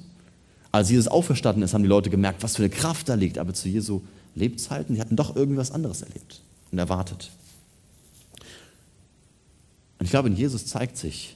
Als 0.71 0.89
Jesus 0.89 1.07
auferstanden 1.07 1.61
ist, 1.61 1.75
haben 1.75 1.83
die 1.83 1.89
Leute 1.89 2.09
gemerkt, 2.09 2.41
was 2.41 2.55
für 2.55 2.63
eine 2.63 2.71
Kraft 2.71 3.07
da 3.07 3.13
liegt. 3.13 3.37
Aber 3.37 3.53
zu 3.53 3.69
Jesu 3.69 4.01
Lebzeiten, 4.35 4.95
die 4.95 5.01
hatten 5.01 5.15
doch 5.15 5.35
irgendwas 5.35 5.71
anderes 5.71 6.01
erlebt 6.01 6.41
und 6.71 6.79
erwartet. 6.79 7.31
Und 9.99 10.05
ich 10.05 10.11
glaube, 10.11 10.29
in 10.29 10.35
Jesus 10.35 10.65
zeigt 10.65 10.97
sich, 10.97 11.35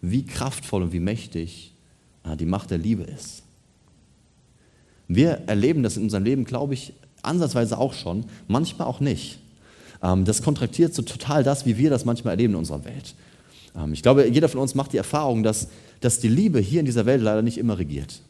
wie 0.00 0.24
kraftvoll 0.24 0.82
und 0.82 0.92
wie 0.92 1.00
mächtig 1.00 1.72
äh, 2.24 2.36
die 2.36 2.46
Macht 2.46 2.70
der 2.70 2.78
Liebe 2.78 3.02
ist. 3.02 3.42
Wir 5.08 5.42
erleben 5.46 5.82
das 5.82 5.96
in 5.96 6.04
unserem 6.04 6.24
Leben, 6.24 6.44
glaube 6.44 6.74
ich, 6.74 6.94
ansatzweise 7.22 7.78
auch 7.78 7.92
schon, 7.92 8.24
manchmal 8.48 8.88
auch 8.88 9.00
nicht. 9.00 9.38
Ähm, 10.02 10.24
das 10.24 10.42
kontraktiert 10.42 10.94
so 10.94 11.02
total 11.02 11.44
das, 11.44 11.66
wie 11.66 11.78
wir 11.78 11.90
das 11.90 12.04
manchmal 12.04 12.32
erleben 12.32 12.54
in 12.54 12.58
unserer 12.60 12.84
Welt. 12.84 13.14
Ähm, 13.76 13.92
ich 13.92 14.02
glaube, 14.02 14.28
jeder 14.28 14.48
von 14.48 14.60
uns 14.60 14.74
macht 14.74 14.92
die 14.92 14.96
Erfahrung, 14.96 15.42
dass, 15.42 15.68
dass 16.00 16.20
die 16.20 16.28
Liebe 16.28 16.60
hier 16.60 16.80
in 16.80 16.86
dieser 16.86 17.06
Welt 17.06 17.22
leider 17.22 17.42
nicht 17.42 17.58
immer 17.58 17.78
regiert. 17.78 18.20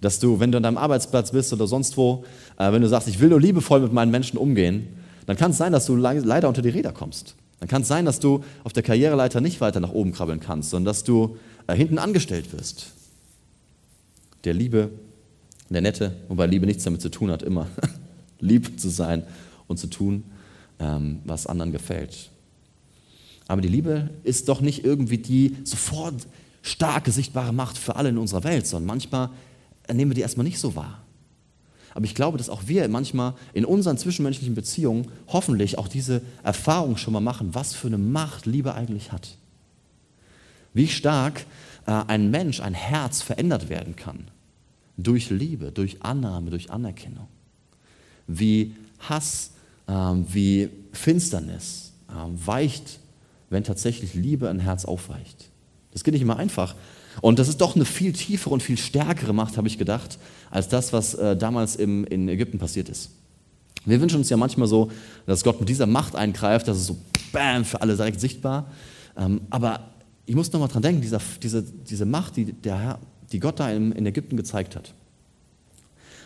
Dass 0.00 0.18
du, 0.18 0.40
wenn 0.40 0.50
du 0.50 0.56
an 0.56 0.62
deinem 0.62 0.78
Arbeitsplatz 0.78 1.32
bist 1.32 1.52
oder 1.52 1.66
sonst 1.66 1.96
wo, 1.96 2.24
äh, 2.58 2.72
wenn 2.72 2.82
du 2.82 2.88
sagst, 2.88 3.08
ich 3.08 3.20
will 3.20 3.28
nur 3.28 3.40
liebevoll 3.40 3.80
mit 3.80 3.92
meinen 3.92 4.10
Menschen 4.10 4.38
umgehen, 4.38 4.88
dann 5.26 5.36
kann 5.36 5.50
es 5.50 5.58
sein, 5.58 5.72
dass 5.72 5.86
du 5.86 5.96
leider 5.96 6.48
unter 6.48 6.62
die 6.62 6.70
Räder 6.70 6.92
kommst. 6.92 7.34
Dann 7.60 7.68
kann 7.68 7.82
es 7.82 7.88
sein, 7.88 8.06
dass 8.06 8.20
du 8.20 8.42
auf 8.64 8.72
der 8.72 8.82
Karriereleiter 8.82 9.40
nicht 9.40 9.60
weiter 9.60 9.80
nach 9.80 9.92
oben 9.92 10.12
krabbeln 10.12 10.40
kannst, 10.40 10.70
sondern 10.70 10.86
dass 10.86 11.04
du 11.04 11.36
äh, 11.66 11.76
hinten 11.76 11.98
angestellt 11.98 12.52
wirst. 12.52 12.92
Der 14.44 14.54
Liebe, 14.54 14.90
der 15.68 15.82
Nette, 15.82 16.16
wobei 16.28 16.46
Liebe 16.46 16.66
nichts 16.66 16.84
damit 16.84 17.02
zu 17.02 17.10
tun 17.10 17.30
hat, 17.30 17.42
immer 17.42 17.66
lieb 18.40 18.80
zu 18.80 18.88
sein 18.88 19.22
und 19.68 19.78
zu 19.78 19.88
tun, 19.88 20.24
ähm, 20.78 21.20
was 21.24 21.46
anderen 21.46 21.72
gefällt. 21.72 22.30
Aber 23.46 23.60
die 23.60 23.68
Liebe 23.68 24.10
ist 24.24 24.48
doch 24.48 24.60
nicht 24.60 24.84
irgendwie 24.84 25.18
die 25.18 25.56
sofort 25.64 26.26
starke, 26.62 27.10
sichtbare 27.10 27.52
Macht 27.52 27.78
für 27.78 27.96
alle 27.96 28.08
in 28.08 28.18
unserer 28.18 28.44
Welt, 28.44 28.66
sondern 28.66 28.86
manchmal 28.86 29.30
nehmen 29.94 30.10
wir 30.10 30.14
die 30.14 30.20
erstmal 30.20 30.44
nicht 30.44 30.58
so 30.58 30.74
wahr. 30.76 31.02
Aber 31.94 32.04
ich 32.04 32.14
glaube, 32.14 32.38
dass 32.38 32.48
auch 32.48 32.62
wir 32.66 32.88
manchmal 32.88 33.34
in 33.52 33.64
unseren 33.64 33.98
zwischenmenschlichen 33.98 34.54
Beziehungen 34.54 35.08
hoffentlich 35.28 35.76
auch 35.76 35.88
diese 35.88 36.22
Erfahrung 36.42 36.96
schon 36.96 37.12
mal 37.12 37.20
machen, 37.20 37.54
was 37.54 37.74
für 37.74 37.88
eine 37.88 37.98
Macht 37.98 38.46
Liebe 38.46 38.74
eigentlich 38.74 39.12
hat. 39.12 39.36
Wie 40.72 40.86
stark 40.86 41.44
äh, 41.86 41.90
ein 42.06 42.30
Mensch, 42.30 42.60
ein 42.60 42.74
Herz 42.74 43.22
verändert 43.22 43.68
werden 43.68 43.96
kann. 43.96 44.28
Durch 44.96 45.30
Liebe, 45.30 45.72
durch 45.72 46.02
Annahme, 46.02 46.50
durch 46.50 46.70
Anerkennung. 46.70 47.26
Wie 48.26 48.76
Hass, 49.00 49.52
äh, 49.88 49.92
wie 49.92 50.68
Finsternis 50.92 51.92
äh, 52.08 52.12
weicht, 52.46 53.00
wenn 53.48 53.64
tatsächlich 53.64 54.14
Liebe 54.14 54.48
ein 54.48 54.60
Herz 54.60 54.84
aufweicht. 54.84 55.50
Das 55.90 56.04
geht 56.04 56.12
nicht 56.12 56.22
immer 56.22 56.36
einfach. 56.36 56.76
Und 57.20 57.38
das 57.38 57.48
ist 57.48 57.60
doch 57.60 57.76
eine 57.76 57.84
viel 57.84 58.12
tiefere 58.12 58.54
und 58.54 58.62
viel 58.62 58.78
stärkere 58.78 59.32
Macht, 59.32 59.56
habe 59.56 59.68
ich 59.68 59.78
gedacht, 59.78 60.18
als 60.50 60.68
das, 60.68 60.92
was 60.92 61.14
äh, 61.14 61.36
damals 61.36 61.76
im, 61.76 62.04
in 62.04 62.28
Ägypten 62.28 62.58
passiert 62.58 62.88
ist. 62.88 63.10
Wir 63.84 64.00
wünschen 64.00 64.18
uns 64.18 64.28
ja 64.28 64.36
manchmal 64.36 64.68
so, 64.68 64.90
dass 65.26 65.44
Gott 65.44 65.60
mit 65.60 65.68
dieser 65.68 65.86
Macht 65.86 66.14
eingreift, 66.14 66.68
dass 66.68 66.76
es 66.76 66.86
so 66.86 66.98
bam 67.32 67.64
für 67.64 67.80
alle 67.80 67.96
direkt 67.96 68.20
sichtbar. 68.20 68.70
Ähm, 69.16 69.42
aber 69.50 69.90
ich 70.26 70.34
muss 70.34 70.52
nochmal 70.52 70.68
dran 70.68 70.82
denken, 70.82 71.00
dieser, 71.00 71.20
diese, 71.42 71.62
diese 71.62 72.04
Macht, 72.04 72.36
die, 72.36 72.52
der 72.52 72.78
Herr, 72.78 72.98
die 73.32 73.40
Gott 73.40 73.60
da 73.60 73.70
in, 73.70 73.92
in 73.92 74.06
Ägypten 74.06 74.36
gezeigt 74.36 74.76
hat. 74.76 74.94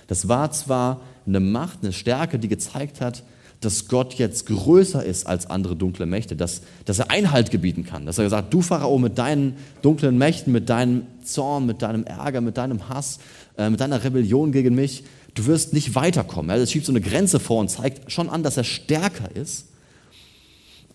Das 0.06 0.28
war 0.28 0.50
zwar 0.50 1.00
eine 1.26 1.40
Macht, 1.40 1.78
eine 1.82 1.92
Stärke, 1.92 2.38
die 2.38 2.48
gezeigt 2.48 3.00
hat, 3.00 3.22
dass 3.64 3.88
Gott 3.88 4.14
jetzt 4.14 4.46
größer 4.46 5.04
ist 5.04 5.26
als 5.26 5.48
andere 5.50 5.76
dunkle 5.76 6.06
Mächte, 6.06 6.36
dass, 6.36 6.62
dass 6.84 6.98
er 6.98 7.10
Einhalt 7.10 7.50
gebieten 7.50 7.84
kann. 7.84 8.06
Dass 8.06 8.18
er 8.18 8.28
sagt, 8.28 8.52
du 8.52 8.62
Pharao 8.62 8.98
mit 8.98 9.18
deinen 9.18 9.56
dunklen 9.82 10.18
Mächten, 10.18 10.52
mit 10.52 10.68
deinem 10.68 11.02
Zorn, 11.24 11.66
mit 11.66 11.82
deinem 11.82 12.04
Ärger, 12.04 12.40
mit 12.40 12.56
deinem 12.56 12.88
Hass, 12.88 13.18
äh, 13.56 13.70
mit 13.70 13.80
deiner 13.80 14.04
Rebellion 14.04 14.52
gegen 14.52 14.74
mich, 14.74 15.04
du 15.34 15.46
wirst 15.46 15.72
nicht 15.72 15.94
weiterkommen. 15.94 16.50
Er 16.50 16.66
schiebt 16.66 16.86
so 16.86 16.92
eine 16.92 17.00
Grenze 17.00 17.40
vor 17.40 17.60
und 17.60 17.68
zeigt 17.68 18.10
schon 18.12 18.28
an, 18.28 18.42
dass 18.42 18.56
er 18.56 18.64
stärker 18.64 19.34
ist. 19.34 19.66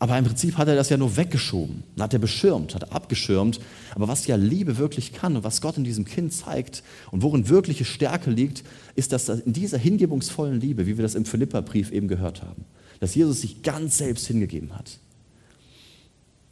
Aber 0.02 0.18
im 0.18 0.24
Prinzip 0.24 0.58
hat 0.58 0.70
er 0.70 0.78
das 0.78 0.88
ja 0.88 0.96
nur 0.96 1.18
weggeschoben, 1.18 1.84
hat 2.00 2.14
er 2.14 2.20
beschirmt, 2.20 2.74
hat 2.74 2.84
er 2.84 2.94
abgeschirmt. 2.94 3.60
Aber 3.96 4.08
was 4.08 4.26
ja 4.28 4.38
Liebe 4.38 4.78
wirklich 4.78 5.12
kann 5.12 5.36
und 5.36 5.44
was 5.44 5.60
Gott 5.60 5.76
in 5.76 5.84
diesem 5.84 6.06
Kind 6.06 6.32
zeigt 6.32 6.84
und 7.12 7.22
worin 7.22 7.50
wirkliche 7.50 7.84
Stärke 7.84 8.32
liegt, 8.32 8.64
ist, 8.96 9.12
dass 9.12 9.28
in 9.28 9.52
dieser 9.52 9.78
hingebungsvollen 9.78 10.62
Liebe, 10.62 10.88
wie 10.88 10.98
wir 10.98 11.04
das 11.04 11.16
im 11.16 11.26
Philipperbrief 11.26 11.92
eben 11.92 12.08
gehört 12.08 12.42
haben, 12.44 12.64
dass 13.02 13.14
Jesus 13.14 13.42
sich 13.42 13.62
ganz 13.62 13.98
selbst 13.98 14.26
hingegeben 14.28 14.74
hat. 14.74 15.00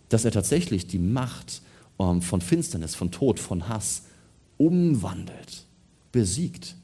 Dass 0.09 0.25
er 0.25 0.31
tatsächlich 0.31 0.87
die 0.87 0.99
Macht 0.99 1.61
ähm, 1.99 2.21
von 2.21 2.41
Finsternis, 2.41 2.95
von 2.95 3.11
Tod, 3.11 3.39
von 3.39 3.69
Hass 3.69 4.03
umwandelt, 4.57 5.65
besiegt. 6.11 6.75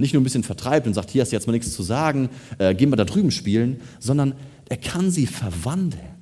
Nicht 0.00 0.14
nur 0.14 0.20
ein 0.20 0.24
bisschen 0.24 0.44
vertreibt 0.44 0.86
und 0.86 0.94
sagt, 0.94 1.10
hier 1.10 1.22
hast 1.22 1.32
du 1.32 1.36
jetzt 1.36 1.48
mal 1.48 1.52
nichts 1.52 1.72
zu 1.72 1.82
sagen, 1.82 2.28
äh, 2.58 2.72
gehen 2.74 2.90
wir 2.90 2.96
da 2.96 3.04
drüben 3.04 3.32
spielen, 3.32 3.80
sondern 3.98 4.34
er 4.68 4.76
kann 4.76 5.10
sie 5.10 5.26
verwandeln. 5.26 6.18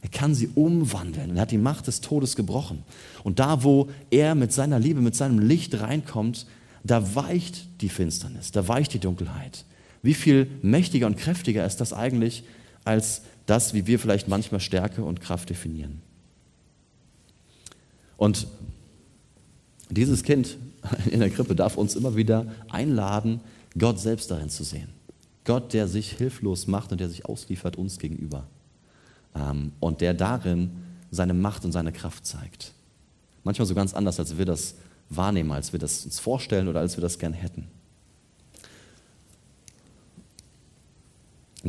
Er 0.00 0.08
kann 0.08 0.34
sie 0.34 0.48
umwandeln. 0.54 1.36
Er 1.36 1.42
hat 1.42 1.50
die 1.50 1.58
Macht 1.58 1.86
des 1.86 2.00
Todes 2.00 2.34
gebrochen. 2.34 2.82
Und 3.22 3.38
da, 3.38 3.62
wo 3.62 3.90
er 4.10 4.34
mit 4.34 4.52
seiner 4.52 4.78
Liebe, 4.78 5.00
mit 5.00 5.14
seinem 5.14 5.38
Licht 5.38 5.78
reinkommt, 5.78 6.46
da 6.82 7.14
weicht 7.14 7.66
die 7.80 7.88
Finsternis, 7.88 8.50
da 8.50 8.66
weicht 8.66 8.94
die 8.94 8.98
Dunkelheit. 8.98 9.64
Wie 10.02 10.14
viel 10.14 10.50
mächtiger 10.62 11.06
und 11.06 11.16
kräftiger 11.16 11.64
ist 11.64 11.76
das 11.76 11.92
eigentlich 11.92 12.42
als 12.84 13.22
das, 13.46 13.74
wie 13.74 13.86
wir 13.86 14.00
vielleicht 14.00 14.26
manchmal 14.26 14.60
Stärke 14.60 15.04
und 15.04 15.20
Kraft 15.20 15.50
definieren? 15.50 16.00
Und 18.16 18.48
dieses 19.90 20.24
Kind 20.24 20.56
in 21.10 21.20
der 21.20 21.30
Krippe 21.30 21.54
darf 21.54 21.76
uns 21.76 21.94
immer 21.94 22.16
wieder 22.16 22.46
einladen, 22.70 23.40
Gott 23.78 24.00
selbst 24.00 24.30
darin 24.30 24.48
zu 24.48 24.64
sehen. 24.64 24.88
Gott, 25.44 25.72
der 25.72 25.88
sich 25.88 26.12
hilflos 26.12 26.66
macht 26.66 26.92
und 26.92 27.00
der 27.00 27.08
sich 27.08 27.26
ausliefert 27.26 27.76
uns 27.76 27.98
gegenüber. 27.98 28.46
Ähm, 29.34 29.72
und 29.80 30.00
der 30.00 30.14
darin 30.14 30.70
seine 31.10 31.34
Macht 31.34 31.64
und 31.64 31.72
seine 31.72 31.92
Kraft 31.92 32.26
zeigt. 32.26 32.72
Manchmal 33.44 33.66
so 33.66 33.74
ganz 33.74 33.92
anders, 33.94 34.18
als 34.18 34.38
wir 34.38 34.44
das 34.44 34.76
wahrnehmen, 35.08 35.52
als 35.52 35.72
wir 35.72 35.80
das 35.80 36.04
uns 36.04 36.20
vorstellen 36.20 36.68
oder 36.68 36.80
als 36.80 36.96
wir 36.96 37.02
das 37.02 37.18
gern 37.18 37.32
hätten. 37.32 37.66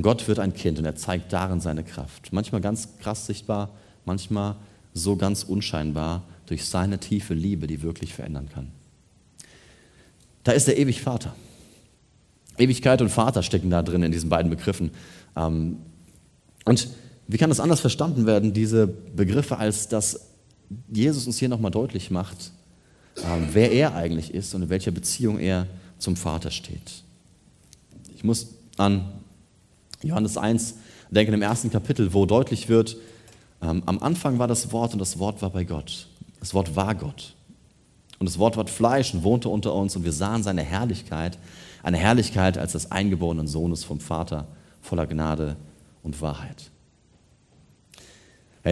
Gott 0.01 0.27
wird 0.27 0.39
ein 0.39 0.53
Kind 0.53 0.79
und 0.79 0.85
er 0.85 0.95
zeigt 0.95 1.31
darin 1.33 1.59
seine 1.59 1.83
Kraft. 1.83 2.33
Manchmal 2.33 2.61
ganz 2.61 2.97
krass 2.99 3.25
sichtbar, 3.25 3.69
manchmal 4.05 4.55
so 4.93 5.15
ganz 5.15 5.43
unscheinbar 5.43 6.23
durch 6.47 6.65
seine 6.65 6.99
tiefe 6.99 7.33
Liebe, 7.33 7.67
die 7.67 7.81
wirklich 7.81 8.13
verändern 8.13 8.49
kann. 8.49 8.71
Da 10.43 10.51
ist 10.51 10.67
der 10.67 10.77
ewig 10.77 11.01
Vater. 11.01 11.35
Ewigkeit 12.57 13.01
und 13.01 13.09
Vater 13.09 13.43
stecken 13.43 13.69
da 13.69 13.81
drin 13.81 14.03
in 14.03 14.11
diesen 14.11 14.29
beiden 14.29 14.49
Begriffen. 14.49 14.91
Ähm, 15.35 15.77
und 16.65 16.89
wie 17.27 17.37
kann 17.37 17.49
das 17.49 17.59
anders 17.59 17.79
verstanden 17.79 18.25
werden, 18.25 18.53
diese 18.53 18.87
Begriffe, 18.87 19.57
als 19.57 19.87
dass 19.87 20.27
Jesus 20.91 21.27
uns 21.27 21.37
hier 21.37 21.49
nochmal 21.49 21.71
deutlich 21.71 22.11
macht, 22.11 22.51
ähm, 23.17 23.47
wer 23.51 23.71
er 23.71 23.95
eigentlich 23.95 24.33
ist 24.33 24.53
und 24.53 24.63
in 24.63 24.69
welcher 24.69 24.91
Beziehung 24.91 25.39
er 25.39 25.67
zum 25.97 26.15
Vater 26.15 26.51
steht. 26.51 27.03
Ich 28.15 28.23
muss 28.23 28.55
an 28.77 29.05
Johannes 30.01 30.37
1 30.37 30.75
denken, 31.11 31.33
im 31.33 31.41
ersten 31.41 31.69
Kapitel, 31.69 32.13
wo 32.13 32.25
deutlich 32.25 32.69
wird, 32.69 32.97
ähm, 33.61 33.83
am 33.85 33.99
Anfang 33.99 34.39
war 34.39 34.47
das 34.47 34.71
Wort 34.71 34.93
und 34.93 34.99
das 34.99 35.19
Wort 35.19 35.41
war 35.41 35.49
bei 35.49 35.63
Gott. 35.63 36.07
Das 36.39 36.53
Wort 36.53 36.75
war 36.75 36.93
Gott. 36.95 37.35
Und 38.19 38.27
das 38.27 38.37
Wort 38.39 38.57
war 38.57 38.67
Fleisch 38.67 39.13
und 39.13 39.23
wohnte 39.23 39.49
unter 39.49 39.73
uns 39.73 39.95
und 39.95 40.03
wir 40.03 40.11
sahen 40.11 40.43
seine 40.43 40.61
Herrlichkeit, 40.61 41.37
eine 41.83 41.97
Herrlichkeit 41.97 42.57
als 42.57 42.71
des 42.71 42.91
eingeborenen 42.91 43.47
Sohnes 43.47 43.83
vom 43.83 43.99
Vater, 43.99 44.47
voller 44.81 45.05
Gnade 45.05 45.57
und 46.01 46.19
Wahrheit. 46.21 46.71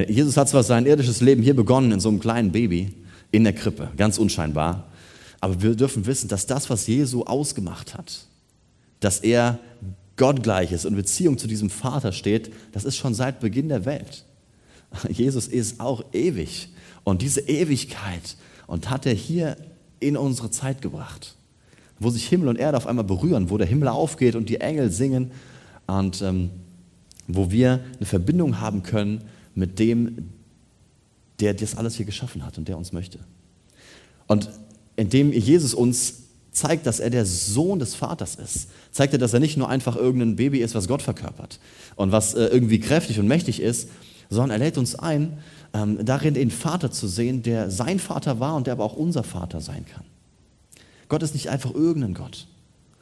Jesus 0.07 0.37
hat 0.37 0.49
zwar 0.49 0.63
sein 0.63 0.85
irdisches 0.85 1.21
Leben 1.21 1.43
hier 1.43 1.55
begonnen, 1.55 1.91
in 1.91 1.99
so 1.99 2.09
einem 2.09 2.19
kleinen 2.19 2.51
Baby, 2.51 2.93
in 3.31 3.43
der 3.43 3.53
Krippe, 3.53 3.89
ganz 3.97 4.17
unscheinbar, 4.17 4.87
aber 5.41 5.61
wir 5.61 5.75
dürfen 5.75 6.05
wissen, 6.05 6.27
dass 6.27 6.45
das, 6.45 6.69
was 6.69 6.87
Jesu 6.87 7.23
ausgemacht 7.23 7.97
hat, 7.97 8.25
dass 8.99 9.19
er 9.19 9.59
gottgleich 10.15 10.71
ist 10.71 10.85
und 10.85 10.93
in 10.93 10.97
Beziehung 10.97 11.37
zu 11.37 11.47
diesem 11.47 11.69
Vater 11.69 12.11
steht, 12.11 12.53
das 12.71 12.85
ist 12.85 12.95
schon 12.95 13.13
seit 13.13 13.39
Beginn 13.39 13.69
der 13.69 13.85
Welt. 13.85 14.23
Jesus 15.09 15.47
ist 15.47 15.79
auch 15.79 16.05
ewig 16.13 16.69
und 17.03 17.21
diese 17.21 17.41
Ewigkeit 17.41 18.37
und 18.67 18.89
hat 18.89 19.05
er 19.05 19.13
hier 19.13 19.57
in 19.99 20.15
unsere 20.15 20.51
Zeit 20.51 20.81
gebracht, 20.81 21.35
wo 22.01 22.09
sich 22.09 22.27
Himmel 22.27 22.49
und 22.49 22.57
Erde 22.57 22.77
auf 22.77 22.87
einmal 22.87 23.05
berühren, 23.05 23.49
wo 23.49 23.57
der 23.57 23.67
Himmel 23.67 23.87
aufgeht 23.87 24.35
und 24.35 24.49
die 24.49 24.59
Engel 24.59 24.91
singen 24.91 25.31
und 25.85 26.21
ähm, 26.21 26.49
wo 27.27 27.51
wir 27.51 27.79
eine 27.97 28.05
Verbindung 28.05 28.59
haben 28.59 28.81
können 28.83 29.23
mit 29.53 29.77
dem, 29.79 30.29
der 31.39 31.53
das 31.53 31.77
alles 31.77 31.95
hier 31.95 32.05
geschaffen 32.05 32.45
hat 32.45 32.57
und 32.57 32.67
der 32.67 32.77
uns 32.77 32.91
möchte. 32.91 33.19
Und 34.27 34.49
indem 34.95 35.31
Jesus 35.31 35.73
uns 35.73 36.15
zeigt, 36.51 36.85
dass 36.87 36.99
er 36.99 37.11
der 37.11 37.25
Sohn 37.25 37.79
des 37.79 37.95
Vaters 37.95 38.35
ist, 38.35 38.69
zeigt 38.91 39.13
er, 39.13 39.19
dass 39.19 39.33
er 39.33 39.39
nicht 39.39 39.57
nur 39.57 39.69
einfach 39.69 39.95
irgendein 39.95 40.35
Baby 40.35 40.59
ist, 40.59 40.73
was 40.73 40.87
Gott 40.87 41.01
verkörpert 41.01 41.59
und 41.95 42.11
was 42.11 42.33
äh, 42.33 42.45
irgendwie 42.45 42.79
kräftig 42.79 43.19
und 43.19 43.27
mächtig 43.27 43.61
ist, 43.61 43.89
sondern 44.29 44.59
er 44.59 44.65
lädt 44.65 44.77
uns 44.77 44.95
ein, 44.95 45.37
ähm, 45.73 46.03
darin 46.03 46.33
den 46.33 46.49
Vater 46.49 46.91
zu 46.91 47.07
sehen, 47.07 47.43
der 47.43 47.69
sein 47.69 47.99
Vater 47.99 48.39
war 48.39 48.55
und 48.55 48.67
der 48.67 48.73
aber 48.73 48.83
auch 48.83 48.95
unser 48.95 49.23
Vater 49.23 49.61
sein 49.61 49.85
kann. 49.85 50.03
Gott 51.11 51.23
ist 51.23 51.33
nicht 51.33 51.49
einfach 51.49 51.75
irgendein 51.75 52.13
Gott, 52.13 52.47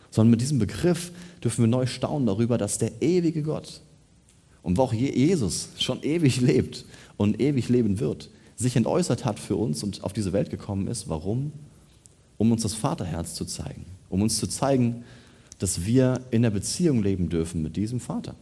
sondern 0.09 0.31
mit 0.31 0.41
diesem 0.41 0.57
Begriff 0.57 1.11
dürfen 1.43 1.65
wir 1.65 1.67
neu 1.67 1.85
staunen 1.85 2.25
darüber, 2.25 2.57
dass 2.57 2.79
der 2.79 3.03
ewige 3.03 3.43
Gott 3.43 3.81
und 4.63 4.77
wo 4.77 4.81
auch 4.81 4.93
Jesus 4.93 5.69
schon 5.77 6.01
ewig 6.01 6.41
lebt 6.41 6.85
und 7.17 7.39
ewig 7.39 7.69
leben 7.69 7.99
wird, 7.99 8.31
sich 8.55 8.75
entäußert 8.75 9.25
hat 9.25 9.37
für 9.37 9.55
uns 9.55 9.83
und 9.83 10.03
auf 10.03 10.11
diese 10.11 10.33
Welt 10.33 10.49
gekommen 10.49 10.87
ist. 10.87 11.07
Warum? 11.07 11.51
Um 12.39 12.51
uns 12.51 12.63
das 12.63 12.73
Vaterherz 12.73 13.35
zu 13.35 13.45
zeigen, 13.45 13.85
um 14.09 14.23
uns 14.23 14.39
zu 14.39 14.47
zeigen, 14.47 15.03
dass 15.59 15.85
wir 15.85 16.19
in 16.31 16.41
der 16.41 16.49
Beziehung 16.49 17.03
leben 17.03 17.29
dürfen 17.29 17.61
mit 17.61 17.75
diesem 17.75 17.99
Vater. 17.99 18.33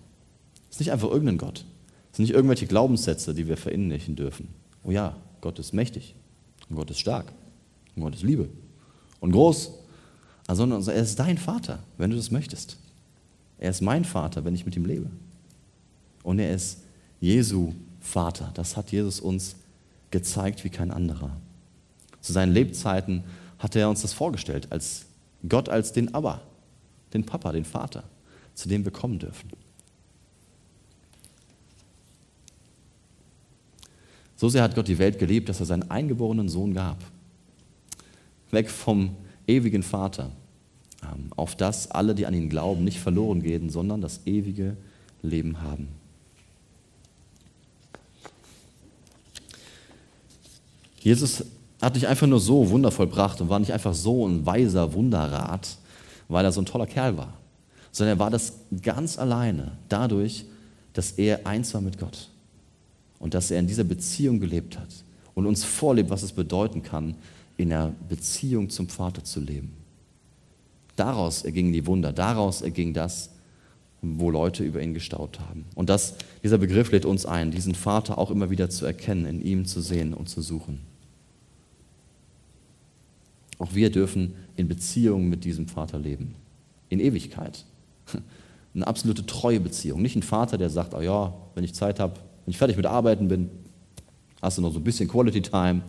Es 0.70 0.78
ist 0.78 0.80
nicht 0.80 0.92
einfach 0.94 1.10
irgendein 1.10 1.40
Gott. 1.40 1.66
Es 2.14 2.16
sind 2.16 2.24
nicht 2.24 2.34
irgendwelche 2.34 2.68
Glaubenssätze, 2.68 3.34
die 3.34 3.50
wir 3.50 3.58
verinnerlichen 3.58 4.16
dürfen. 4.16 4.48
Oh 4.86 4.92
ja, 4.92 5.18
Gott 5.42 5.60
ist 5.60 5.74
mächtig 5.74 6.16
und 6.70 6.78
Gott 6.78 6.90
ist 6.90 7.00
stark 7.00 7.34
und 7.98 8.04
Gott 8.04 8.16
ist 8.16 8.24
Liebe 8.24 8.48
und 9.20 9.32
groß, 9.32 9.72
sondern 10.50 10.86
er 10.88 10.96
ist 10.96 11.20
dein 11.20 11.38
Vater, 11.38 11.80
wenn 11.98 12.10
du 12.10 12.16
das 12.16 12.32
möchtest. 12.32 12.78
Er 13.60 13.72
ist 13.72 13.82
mein 13.82 14.06
Vater, 14.06 14.46
wenn 14.46 14.56
ich 14.56 14.66
mit 14.66 14.76
ihm 14.76 14.86
lebe. 14.86 15.10
Und 16.24 16.40
er 16.40 16.54
ist 16.54 16.80
Jesu 17.20 17.74
Vater. 18.00 18.52
Das 18.54 18.78
hat 18.78 18.92
Jesus 18.92 19.20
uns 19.20 19.56
gezeigt 20.12 20.64
wie 20.64 20.70
kein 20.70 20.92
anderer. 20.92 21.32
Zu 22.22 22.34
seinen 22.34 22.54
Lebzeiten 22.54 23.24
hat 23.60 23.76
er 23.76 23.90
uns 23.90 24.02
das 24.02 24.14
vorgestellt, 24.14 24.72
als 24.72 25.06
Gott 25.48 25.70
als 25.70 25.92
den 25.92 26.14
Abba, 26.14 26.42
den 27.14 27.26
Papa, 27.26 27.52
den 27.52 27.66
Vater, 27.66 28.04
zu 28.54 28.70
dem 28.70 28.86
wir 28.86 28.92
kommen 28.92 29.20
dürfen. 29.20 29.50
So 34.36 34.50
sehr 34.50 34.62
hat 34.62 34.76
Gott 34.76 34.88
die 34.88 35.00
Welt 35.00 35.18
geliebt, 35.18 35.50
dass 35.50 35.60
er 35.60 35.66
seinen 35.66 35.90
eingeborenen 35.90 36.48
Sohn 36.48 36.74
gab. 36.74 36.98
Weg 38.52 38.70
vom 38.70 39.16
ewigen 39.48 39.84
Vater, 39.84 40.32
ähm, 41.04 41.32
auf 41.36 41.56
das 41.56 41.92
alle, 41.92 42.16
die 42.16 42.26
an 42.26 42.34
ihn 42.34 42.50
glauben, 42.50 42.84
nicht 42.84 43.00
verloren 43.00 43.42
gehen, 43.42 43.70
sondern 43.70 44.02
das 44.02 44.22
ewige 44.26 44.78
Leben 45.22 45.62
haben. 45.62 45.88
Jesus 51.00 51.46
hat 51.82 51.94
nicht 51.96 52.08
einfach 52.08 52.28
nur 52.28 52.40
so 52.40 52.70
Wunder 52.70 52.92
vollbracht 52.92 53.40
und 53.40 53.50
war 53.50 53.60
nicht 53.60 53.72
einfach 53.72 53.94
so 53.94 54.28
ein 54.28 54.46
weiser 54.46 54.94
Wunderrat, 54.94 55.78
weil 56.28 56.44
er 56.44 56.52
so 56.52 56.62
ein 56.62 56.66
toller 56.66 56.88
Kerl 56.88 57.18
war, 57.18 57.34
sondern 57.92 58.18
er 58.18 58.20
war 58.20 58.32
das 58.32 58.54
ganz 58.82 59.18
alleine 59.18 59.78
dadurch, 59.90 60.46
dass 60.94 61.12
er 61.12 61.46
eins 61.46 61.74
war 61.74 61.82
mit 61.82 62.00
Gott 62.00 62.30
und 63.20 63.34
dass 63.34 63.52
er 63.52 63.60
in 63.60 63.68
dieser 63.68 63.84
Beziehung 63.84 64.40
gelebt 64.40 64.78
hat 64.78 64.90
und 65.36 65.46
uns 65.46 65.64
vorlebt, 65.64 66.10
was 66.10 66.24
es 66.24 66.32
bedeuten 66.32 66.82
kann, 66.82 67.16
in 67.58 67.74
einer 67.74 67.94
Beziehung 68.08 68.70
zum 68.70 68.88
Vater 68.88 69.24
zu 69.24 69.42
leben. 69.42 69.74
Daraus 70.96 71.44
ergingen 71.44 71.74
die 71.74 71.86
Wunder, 71.86 72.14
daraus 72.14 72.62
erging 72.62 72.94
das, 72.94 73.32
wo 74.02 74.30
Leute 74.30 74.64
über 74.64 74.82
ihn 74.82 74.94
gestaut 74.94 75.40
haben. 75.40 75.66
Und 75.76 75.90
das, 75.90 76.16
dieser 76.44 76.58
Begriff 76.58 76.92
lädt 76.92 77.06
uns 77.06 77.26
ein, 77.26 77.52
diesen 77.52 77.76
Vater 77.76 78.18
auch 78.18 78.32
immer 78.32 78.50
wieder 78.50 78.70
zu 78.70 78.86
erkennen, 78.86 79.26
in 79.26 79.42
ihm 79.42 79.66
zu 79.66 79.82
sehen 79.82 80.14
und 80.14 80.30
zu 80.30 80.42
suchen. 80.42 80.80
Auch 83.60 83.74
wir 83.74 83.90
dürfen 83.92 84.36
in 84.56 84.68
Beziehung 84.68 85.30
mit 85.30 85.44
diesem 85.44 85.68
Vater 85.68 85.98
leben. 85.98 86.36
In 86.90 87.00
Ewigkeit. 87.00 87.66
Eine 88.76 88.86
absolute 88.86 89.26
treue 89.26 89.60
Beziehung. 89.60 90.04
Nicht 90.04 90.16
ein 90.16 90.22
Vater, 90.22 90.60
der 90.60 90.70
sagt, 90.70 90.94
oh 90.94 91.02
ja, 91.02 91.34
wenn 91.56 91.64
ich 91.64 91.74
Zeit 91.74 92.00
habe, 92.00 92.14
wenn 92.46 92.52
ich 92.52 92.60
fertig 92.60 92.78
mit 92.78 92.86
Arbeiten 92.86 93.28
bin, 93.28 93.50
hast 94.40 94.60
du 94.60 94.62
noch 94.62 94.72
so 94.72 94.80
ein 94.80 94.84
bisschen 94.84 95.10
Quality 95.10 95.42
Time. 95.42 95.82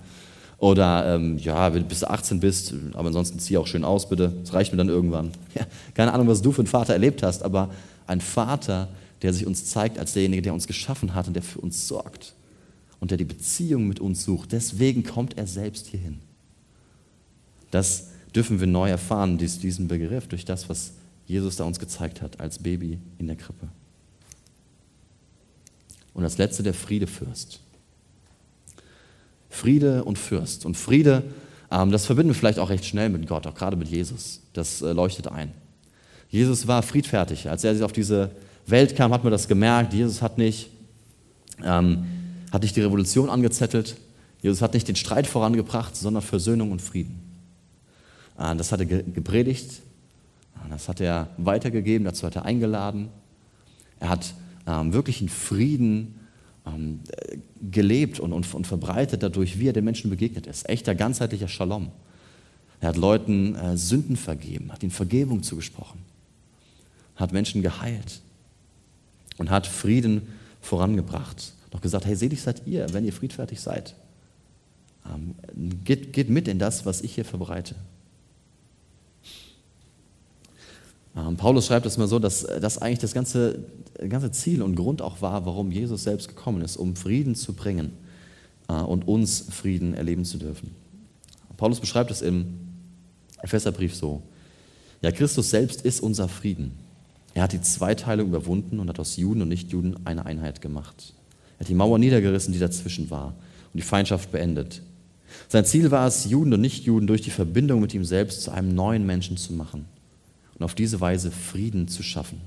Oder 0.58 1.14
ähm, 1.14 1.38
ja, 1.38 1.68
bis 1.68 2.00
du 2.00 2.10
18 2.10 2.40
bist, 2.40 2.74
aber 2.94 3.06
ansonsten 3.06 3.38
zieh 3.38 3.56
auch 3.56 3.66
schön 3.66 3.84
aus, 3.84 4.08
bitte. 4.08 4.32
Das 4.42 4.52
reicht 4.52 4.72
mir 4.72 4.78
dann 4.78 4.88
irgendwann. 4.88 5.30
Ja, 5.54 5.66
keine 5.94 6.12
Ahnung, 6.12 6.28
was 6.28 6.42
du 6.42 6.52
für 6.52 6.62
einen 6.62 6.68
Vater 6.68 6.92
erlebt 6.92 7.22
hast, 7.22 7.42
aber 7.42 7.70
ein 8.06 8.20
Vater, 8.20 8.88
der 9.22 9.32
sich 9.32 9.46
uns 9.46 9.66
zeigt 9.66 9.98
als 9.98 10.12
derjenige, 10.12 10.42
der 10.42 10.54
uns 10.54 10.66
geschaffen 10.66 11.14
hat 11.14 11.28
und 11.28 11.34
der 11.34 11.42
für 11.42 11.60
uns 11.60 11.86
sorgt 11.86 12.34
und 13.00 13.10
der 13.10 13.18
die 13.18 13.24
Beziehung 13.24 13.86
mit 13.86 14.00
uns 14.00 14.24
sucht. 14.24 14.52
Deswegen 14.52 15.04
kommt 15.04 15.38
er 15.38 15.46
selbst 15.46 15.86
hierhin. 15.86 16.18
Das 17.70 18.08
dürfen 18.34 18.60
wir 18.60 18.66
neu 18.66 18.88
erfahren, 18.88 19.38
diesen 19.38 19.88
Begriff, 19.88 20.26
durch 20.26 20.44
das, 20.44 20.68
was 20.68 20.92
Jesus 21.26 21.56
da 21.56 21.64
uns 21.64 21.78
gezeigt 21.78 22.22
hat 22.22 22.40
als 22.40 22.58
Baby 22.58 22.98
in 23.18 23.26
der 23.26 23.36
Krippe. 23.36 23.68
Und 26.14 26.22
das 26.22 26.38
letzte, 26.38 26.62
der 26.62 26.74
Friedefürst. 26.74 27.60
Friede 29.48 30.04
und 30.04 30.18
Fürst. 30.18 30.66
Und 30.66 30.76
Friede, 30.76 31.22
ähm, 31.70 31.90
das 31.90 32.06
verbinden 32.06 32.30
wir 32.30 32.34
vielleicht 32.34 32.58
auch 32.58 32.70
recht 32.70 32.84
schnell 32.84 33.08
mit 33.08 33.26
Gott, 33.26 33.46
auch 33.46 33.54
gerade 33.54 33.76
mit 33.76 33.88
Jesus. 33.88 34.42
Das 34.52 34.82
äh, 34.82 34.92
leuchtet 34.92 35.28
ein. 35.28 35.52
Jesus 36.30 36.66
war 36.66 36.82
friedfertig. 36.82 37.48
Als 37.48 37.64
er 37.64 37.84
auf 37.84 37.92
diese 37.92 38.30
Welt 38.66 38.96
kam, 38.96 39.12
hat 39.12 39.24
man 39.24 39.30
das 39.30 39.48
gemerkt. 39.48 39.94
Jesus 39.94 40.20
hat 40.20 40.38
nicht, 40.38 40.70
ähm, 41.64 42.04
hat 42.52 42.62
nicht 42.62 42.76
die 42.76 42.82
Revolution 42.82 43.30
angezettelt. 43.30 43.96
Jesus 44.42 44.62
hat 44.62 44.74
nicht 44.74 44.86
den 44.86 44.96
Streit 44.96 45.26
vorangebracht, 45.26 45.96
sondern 45.96 46.22
Versöhnung 46.22 46.70
und 46.70 46.82
Frieden. 46.82 47.18
Äh, 48.38 48.54
das 48.56 48.72
hat 48.72 48.80
er 48.80 48.86
gepredigt, 48.86 49.80
äh, 50.54 50.68
das 50.70 50.88
hat 50.88 51.00
er 51.00 51.30
weitergegeben, 51.38 52.04
dazu 52.04 52.26
hat 52.26 52.36
er 52.36 52.44
eingeladen. 52.44 53.08
Er 54.00 54.10
hat 54.10 54.34
ähm, 54.66 54.92
wirklich 54.92 55.22
in 55.22 55.28
Frieden 55.28 56.20
ähm, 56.66 57.00
gelebt 57.70 58.20
und, 58.20 58.32
und, 58.32 58.54
und 58.54 58.66
verbreitet 58.66 59.22
dadurch, 59.22 59.58
wie 59.58 59.68
er 59.68 59.72
den 59.72 59.84
Menschen 59.84 60.10
begegnet 60.10 60.46
ist. 60.46 60.68
Echter, 60.68 60.94
ganzheitlicher 60.94 61.48
Shalom. 61.48 61.90
Er 62.80 62.90
hat 62.90 62.96
Leuten 62.96 63.56
äh, 63.56 63.76
Sünden 63.76 64.16
vergeben, 64.16 64.72
hat 64.72 64.82
ihnen 64.82 64.92
Vergebung 64.92 65.42
zugesprochen, 65.42 66.00
hat 67.16 67.32
Menschen 67.32 67.62
geheilt 67.62 68.20
und 69.36 69.50
hat 69.50 69.66
Frieden 69.66 70.28
vorangebracht. 70.60 71.54
Noch 71.72 71.80
gesagt, 71.80 72.06
hey, 72.06 72.14
selig 72.14 72.40
seid 72.40 72.66
ihr, 72.66 72.92
wenn 72.92 73.04
ihr 73.04 73.12
friedfertig 73.12 73.60
seid. 73.60 73.94
Ähm, 75.06 75.34
geht, 75.84 76.12
geht 76.12 76.30
mit 76.30 76.48
in 76.48 76.58
das, 76.58 76.86
was 76.86 77.00
ich 77.00 77.14
hier 77.14 77.24
verbreite. 77.24 77.74
Ähm, 79.24 81.07
Paulus 81.36 81.66
schreibt 81.66 81.86
es 81.86 81.96
mal 81.96 82.06
so, 82.06 82.18
dass 82.18 82.46
das 82.60 82.78
eigentlich 82.78 82.98
das 82.98 83.14
ganze, 83.14 83.64
ganze 84.08 84.30
Ziel 84.30 84.62
und 84.62 84.76
Grund 84.76 85.02
auch 85.02 85.22
war, 85.22 85.46
warum 85.46 85.70
Jesus 85.70 86.04
selbst 86.04 86.28
gekommen 86.28 86.62
ist, 86.62 86.76
um 86.76 86.96
Frieden 86.96 87.34
zu 87.34 87.54
bringen 87.54 87.92
äh, 88.68 88.74
und 88.74 89.08
uns 89.08 89.46
Frieden 89.50 89.94
erleben 89.94 90.24
zu 90.24 90.38
dürfen. 90.38 90.74
Paulus 91.56 91.80
beschreibt 91.80 92.10
es 92.10 92.22
im 92.22 92.58
Epheserbrief 93.42 93.94
so. 93.94 94.22
Ja, 95.02 95.10
Christus 95.10 95.50
selbst 95.50 95.82
ist 95.82 96.00
unser 96.00 96.28
Frieden. 96.28 96.72
Er 97.34 97.42
hat 97.42 97.52
die 97.52 97.60
Zweiteilung 97.60 98.28
überwunden 98.28 98.80
und 98.80 98.88
hat 98.88 98.98
aus 98.98 99.16
Juden 99.16 99.42
und 99.42 99.48
Nichtjuden 99.48 100.06
eine 100.06 100.26
Einheit 100.26 100.60
gemacht. 100.60 101.14
Er 101.56 101.60
hat 101.60 101.68
die 101.68 101.74
Mauer 101.74 101.98
niedergerissen, 101.98 102.52
die 102.52 102.58
dazwischen 102.58 103.10
war, 103.10 103.28
und 103.72 103.76
die 103.76 103.82
Feindschaft 103.82 104.30
beendet. 104.30 104.82
Sein 105.48 105.64
Ziel 105.64 105.90
war 105.90 106.06
es, 106.06 106.24
Juden 106.24 106.54
und 106.54 106.60
Nichtjuden 106.60 107.06
durch 107.06 107.22
die 107.22 107.30
Verbindung 107.30 107.80
mit 107.80 107.94
ihm 107.94 108.04
selbst 108.04 108.42
zu 108.42 108.50
einem 108.50 108.74
neuen 108.74 109.04
Menschen 109.06 109.36
zu 109.36 109.52
machen 109.52 109.86
und 110.58 110.64
auf 110.64 110.74
diese 110.74 111.00
Weise 111.00 111.30
Frieden 111.30 111.88
zu 111.88 112.02
schaffen. 112.02 112.40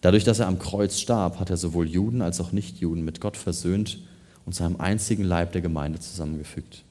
Dadurch, 0.00 0.24
dass 0.24 0.40
er 0.40 0.48
am 0.48 0.58
Kreuz 0.58 0.98
starb, 0.98 1.38
hat 1.38 1.50
er 1.50 1.56
sowohl 1.56 1.88
Juden 1.88 2.22
als 2.22 2.40
auch 2.40 2.52
Nichtjuden 2.52 3.04
mit 3.04 3.20
Gott 3.20 3.36
versöhnt 3.36 3.98
und 4.44 4.52
zu 4.52 4.64
einem 4.64 4.80
einzigen 4.80 5.22
Leib 5.22 5.52
der 5.52 5.62
Gemeinde 5.62 6.00
zusammengefügt. 6.00 6.84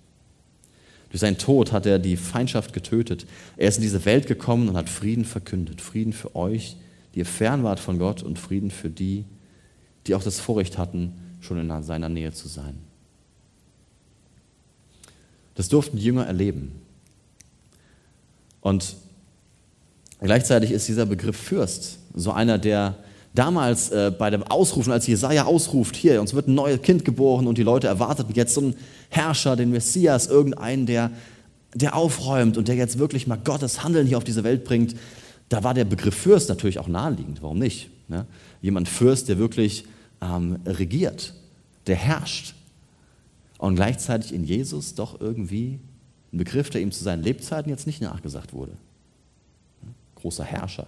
Durch 1.09 1.19
seinen 1.19 1.37
Tod 1.37 1.73
hat 1.73 1.85
er 1.85 1.99
die 1.99 2.15
Feindschaft 2.15 2.71
getötet. 2.71 3.25
Er 3.57 3.67
ist 3.67 3.75
in 3.75 3.81
diese 3.81 4.05
Welt 4.05 4.27
gekommen 4.27 4.69
und 4.69 4.77
hat 4.77 4.89
Frieden 4.89 5.25
verkündet. 5.25 5.81
Frieden 5.81 6.13
für 6.13 6.37
euch, 6.37 6.77
die 7.13 7.19
ihr 7.19 7.25
fern 7.25 7.63
wart 7.63 7.81
von 7.81 7.99
Gott 7.99 8.23
und 8.23 8.39
Frieden 8.39 8.71
für 8.71 8.89
die, 8.89 9.25
die 10.07 10.15
auch 10.15 10.23
das 10.23 10.39
Vorrecht 10.39 10.77
hatten, 10.77 11.13
schon 11.41 11.57
in 11.57 11.83
seiner 11.83 12.07
Nähe 12.07 12.31
zu 12.31 12.47
sein. 12.47 12.77
Das 15.55 15.67
durften 15.67 15.97
die 15.97 16.03
Jünger 16.05 16.25
erleben. 16.25 16.71
Und 18.61 18.95
gleichzeitig 20.19 20.71
ist 20.71 20.87
dieser 20.87 21.05
Begriff 21.05 21.35
Fürst 21.35 21.99
so 22.13 22.31
einer, 22.31 22.57
der 22.57 22.95
damals 23.33 23.89
äh, 23.91 24.11
bei 24.17 24.29
dem 24.29 24.43
Ausrufen, 24.43 24.91
als 24.91 25.07
Jesaja 25.07 25.45
ausruft, 25.45 25.95
hier, 25.95 26.19
uns 26.21 26.33
wird 26.33 26.47
ein 26.47 26.55
neues 26.55 26.81
Kind 26.81 27.05
geboren 27.05 27.47
und 27.47 27.57
die 27.57 27.63
Leute 27.63 27.87
erwarteten 27.87 28.33
jetzt 28.33 28.53
so 28.53 28.61
einen 28.61 28.75
Herrscher, 29.09 29.55
den 29.55 29.71
Messias, 29.71 30.27
irgendeinen, 30.27 30.85
der, 30.85 31.11
der 31.73 31.95
aufräumt 31.95 32.57
und 32.57 32.67
der 32.67 32.75
jetzt 32.75 32.99
wirklich 32.99 33.27
mal 33.27 33.37
Gottes 33.37 33.83
Handeln 33.83 34.07
hier 34.07 34.17
auf 34.17 34.23
diese 34.23 34.43
Welt 34.43 34.63
bringt. 34.63 34.95
Da 35.49 35.63
war 35.63 35.73
der 35.73 35.85
Begriff 35.85 36.15
Fürst 36.15 36.49
natürlich 36.49 36.79
auch 36.79 36.87
naheliegend. 36.87 37.41
Warum 37.41 37.59
nicht? 37.59 37.89
Ne? 38.07 38.25
Jemand 38.61 38.89
Fürst, 38.89 39.29
der 39.29 39.37
wirklich 39.37 39.85
ähm, 40.21 40.57
regiert, 40.65 41.33
der 41.87 41.95
herrscht. 41.95 42.55
Und 43.57 43.75
gleichzeitig 43.75 44.33
in 44.33 44.43
Jesus 44.43 44.95
doch 44.95 45.21
irgendwie 45.21 45.79
ein 46.33 46.37
Begriff, 46.37 46.69
der 46.69 46.81
ihm 46.81 46.91
zu 46.91 47.03
seinen 47.03 47.23
Lebzeiten 47.23 47.69
jetzt 47.69 47.87
nicht 47.87 48.01
nachgesagt 48.01 48.53
wurde. 48.53 48.73
Großer 50.15 50.43
Herrscher. 50.43 50.87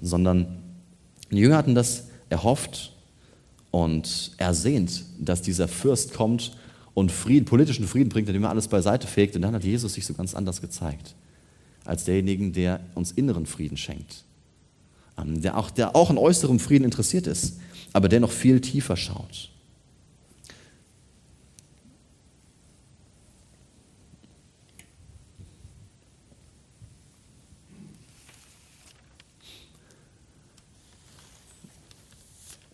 Sondern 0.00 0.62
die 1.30 1.38
Jünger 1.38 1.56
hatten 1.56 1.74
das 1.74 2.04
erhofft 2.28 2.92
und 3.70 4.32
ersehnt, 4.36 5.04
dass 5.18 5.42
dieser 5.42 5.66
Fürst 5.66 6.12
kommt 6.14 6.56
und 6.94 7.10
Frieden, 7.10 7.46
politischen 7.46 7.86
Frieden 7.86 8.10
bringt, 8.10 8.28
indem 8.28 8.44
er 8.44 8.50
alles 8.50 8.68
beiseite 8.68 9.06
fegt. 9.06 9.34
Und 9.34 9.42
dann 9.42 9.54
hat 9.54 9.64
Jesus 9.64 9.94
sich 9.94 10.06
so 10.06 10.14
ganz 10.14 10.34
anders 10.34 10.60
gezeigt, 10.60 11.14
als 11.84 12.04
derjenigen, 12.04 12.52
der 12.52 12.80
uns 12.94 13.12
inneren 13.12 13.46
Frieden 13.46 13.76
schenkt. 13.76 14.24
Ähm, 15.18 15.40
der 15.40 15.56
auch, 15.56 15.70
der 15.70 15.96
auch 15.96 16.10
an 16.10 16.18
äußerem 16.18 16.58
Frieden 16.58 16.84
interessiert 16.84 17.26
ist, 17.26 17.58
aber 17.92 18.08
der 18.08 18.20
noch 18.20 18.30
viel 18.30 18.60
tiefer 18.60 18.96
schaut. 18.96 19.51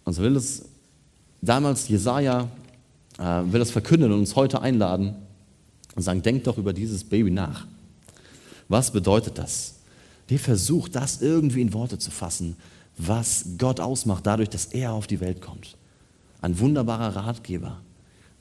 Und 0.09 0.15
so 0.15 0.23
will 0.23 0.37
es 0.37 0.65
damals 1.43 1.87
Jesaja, 1.87 2.49
äh, 3.19 3.23
will 3.23 3.59
das 3.61 3.71
verkünden 3.71 4.11
und 4.11 4.21
uns 4.21 4.37
heute 4.37 4.63
einladen 4.63 5.15
und 5.95 6.01
sagen: 6.01 6.23
Denkt 6.23 6.47
doch 6.47 6.57
über 6.57 6.73
dieses 6.73 7.05
Baby 7.05 7.31
nach. 7.31 7.67
Was 8.69 8.91
bedeutet 8.91 9.37
das? 9.37 9.75
Der 10.31 10.39
versucht, 10.39 10.97
das 10.97 11.21
irgendwie 11.21 11.61
in 11.61 11.75
Worte 11.75 11.99
zu 11.99 12.11
fassen, 12.11 12.57
was 12.97 13.45
Gott 13.59 13.81
ausmacht, 13.81 14.27
dadurch, 14.27 14.49
dass 14.49 14.65
er 14.65 14.95
auf 14.95 15.07
die 15.07 15.21
Welt 15.21 15.43
kommt. 15.43 15.77
Ein 16.41 16.59
wunderbarer 16.59 17.15
Ratgeber, 17.15 17.79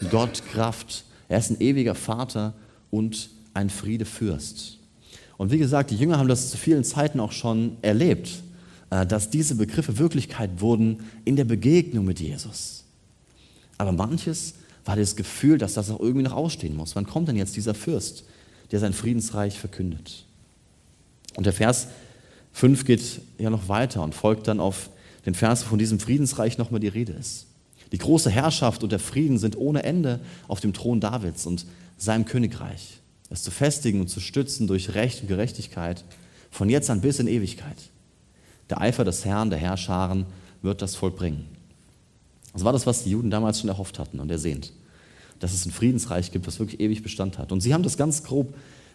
Gott 0.10 0.43
Kraft, 0.53 1.03
er 1.27 1.39
ist 1.39 1.49
ein 1.49 1.60
ewiger 1.60 1.95
Vater 1.95 2.53
und 2.91 3.30
ein 3.53 3.69
Friedefürst. 3.69 4.77
Und 5.36 5.51
wie 5.51 5.58
gesagt, 5.58 5.91
die 5.91 5.97
Jünger 5.97 6.17
haben 6.17 6.30
das 6.30 6.49
zu 6.49 6.56
vielen 6.56 6.86
Zeiten 6.86 7.19
auch 7.19 7.34
schon 7.34 7.75
erlebt. 7.82 8.41
Äh, 8.89 9.06
dass 9.06 9.30
diese 9.30 9.56
Begriffe 9.56 9.97
Wirklichkeit 9.97 10.62
wurden 10.62 11.04
in 11.26 11.36
der 11.36 11.45
Begegnung 11.45 12.06
mit 12.06 12.19
Jesus. 12.19 12.86
Aber 13.78 13.91
manches 13.91 14.56
war 14.86 14.95
das 14.95 15.15
Gefühl, 15.15 15.58
dass 15.58 15.73
das 15.73 15.89
auch 15.89 16.00
irgendwie 16.00 16.23
noch 16.23 16.34
ausstehen 16.34 16.76
muss. 16.76 16.95
Wann 16.95 17.06
kommt 17.06 17.28
denn 17.28 17.36
jetzt 17.36 17.56
dieser 17.56 17.73
Fürst, 17.73 18.23
der 18.71 18.80
sein 18.80 18.93
Friedensreich 18.93 19.60
verkündet? 19.60 20.26
Und 21.36 21.45
der 21.45 21.54
Vers 21.54 21.88
5 22.54 22.86
geht 22.86 23.21
ja 23.38 23.50
noch 23.50 23.67
weiter 23.67 24.02
und 24.04 24.15
folgt 24.15 24.47
dann 24.47 24.60
auf 24.60 24.89
den 25.26 25.36
Vers, 25.36 25.63
von 25.63 25.78
diesem 25.78 26.00
Friedensreich 26.00 26.58
nochmal 26.58 26.80
die 26.80 26.88
Rede 26.88 27.12
ist. 27.12 27.47
Die 27.91 27.97
große 27.97 28.30
Herrschaft 28.30 28.84
und 28.84 28.91
der 28.91 29.00
Frieden 29.00 29.38
sind 29.38 29.58
ohne 29.58 29.84
Ende 29.84 30.21
auf 30.47 30.62
dem 30.62 30.73
Thron 30.73 31.02
Davids 31.02 31.45
und 31.45 31.65
seinem 31.97 32.26
Königreich. 32.26 33.02
Es 33.30 33.43
zu 33.43 33.52
festigen 33.52 34.00
und 34.00 34.08
zu 34.08 34.21
stützen 34.21 34.67
durch 34.67 34.93
Recht 34.93 35.21
und 35.21 35.28
Gerechtigkeit 35.28 36.06
von 36.50 36.69
jetzt 36.69 36.89
an 36.89 37.02
bis 37.02 37.19
in 37.19 37.28
Ewigkeit. 37.28 37.78
Der 38.69 38.82
Eifer 38.82 39.06
des 39.06 39.25
Herrn, 39.25 39.49
der 39.49 39.60
Herrscharen, 39.60 40.25
wird 40.62 40.82
das 40.82 40.95
vollbringen. 40.95 41.45
Das 42.53 42.63
war 42.63 42.73
das, 42.73 42.86
was 42.86 43.03
die 43.03 43.12
Juden 43.12 43.30
damals 43.30 43.60
schon 43.60 43.69
erhofft 43.69 43.99
hatten 43.99 44.19
und 44.19 44.32
ersehnt. 44.32 44.73
Dass 45.39 45.53
es 45.53 45.65
ein 45.65 45.71
Friedensreich 45.71 46.32
gibt, 46.32 46.47
das 46.47 46.60
wirklich 46.60 46.80
ewig 46.80 47.03
Bestand 47.03 47.38
hat. 47.38 47.51
Und 47.51 47.62
sie 47.62 47.73
haben 47.73 47.84
das 47.84 47.97
ganz 47.97 48.23
grob 48.23 48.53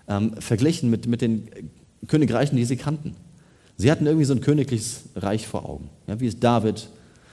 ähm, 0.08 0.34
verglichen 0.40 0.90
mit, 0.90 1.06
mit 1.06 1.20
den 1.20 1.48
Königreichen, 2.08 2.56
die 2.56 2.64
sie 2.64 2.76
kannten. 2.76 3.14
Sie 3.76 3.90
hatten 3.90 4.06
irgendwie 4.06 4.24
so 4.24 4.34
ein 4.34 4.40
königliches 4.40 5.04
Reich 5.14 5.46
vor 5.46 5.68
Augen. 5.68 5.88
Ja, 6.06 6.18
wie 6.20 6.26
ist 6.26 6.42
David? 6.42 6.88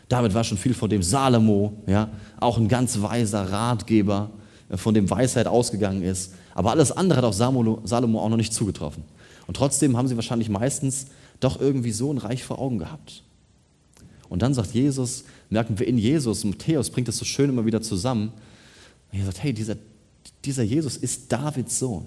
David 0.08 0.34
war 0.34 0.44
schon 0.44 0.58
viel 0.58 0.74
vor 0.74 0.90
dem 0.90 1.04
Salomo, 1.04 1.74
ja, 1.86 2.10
auch 2.40 2.58
ein 2.58 2.68
ganz 2.68 3.02
weiser 3.02 3.52
Ratgeber, 3.52 4.30
äh, 4.70 4.78
von 4.78 4.94
dem 4.94 5.10
Weisheit 5.10 5.48
ausgegangen 5.48 6.04
ist. 6.04 6.34
Aber 6.54 6.72
alles 6.72 6.92
andere 6.92 7.18
hat 7.18 7.26
auch 7.26 7.34
Salomo 7.34 8.20
auch 8.20 8.30
noch 8.30 8.38
nicht 8.38 8.54
zugetroffen. 8.54 9.04
Und 9.48 9.56
trotzdem 9.56 9.98
haben 9.98 10.08
sie 10.08 10.16
wahrscheinlich 10.16 10.50
meistens 10.50 11.08
doch 11.40 11.60
irgendwie 11.60 11.92
so 11.92 12.12
ein 12.12 12.18
Reich 12.18 12.44
vor 12.44 12.60
Augen 12.60 12.80
gehabt. 12.80 13.24
Und 14.30 14.42
dann 14.42 14.54
sagt 14.54 14.74
Jesus, 14.74 15.24
merken 15.50 15.80
wir 15.80 15.88
in 15.88 15.98
Jesus, 15.98 16.44
Matthäus 16.44 16.90
bringt 16.90 17.08
das 17.08 17.18
so 17.18 17.26
schön 17.26 17.50
immer 17.50 17.66
wieder 17.66 17.82
zusammen. 17.82 18.32
Er 19.12 19.26
sagt, 19.26 19.42
hey, 19.42 19.54
dieser, 19.54 19.76
dieser 20.46 20.64
Jesus 20.64 20.98
ist 20.98 21.32
Davids 21.32 21.80
Sohn. 21.80 22.06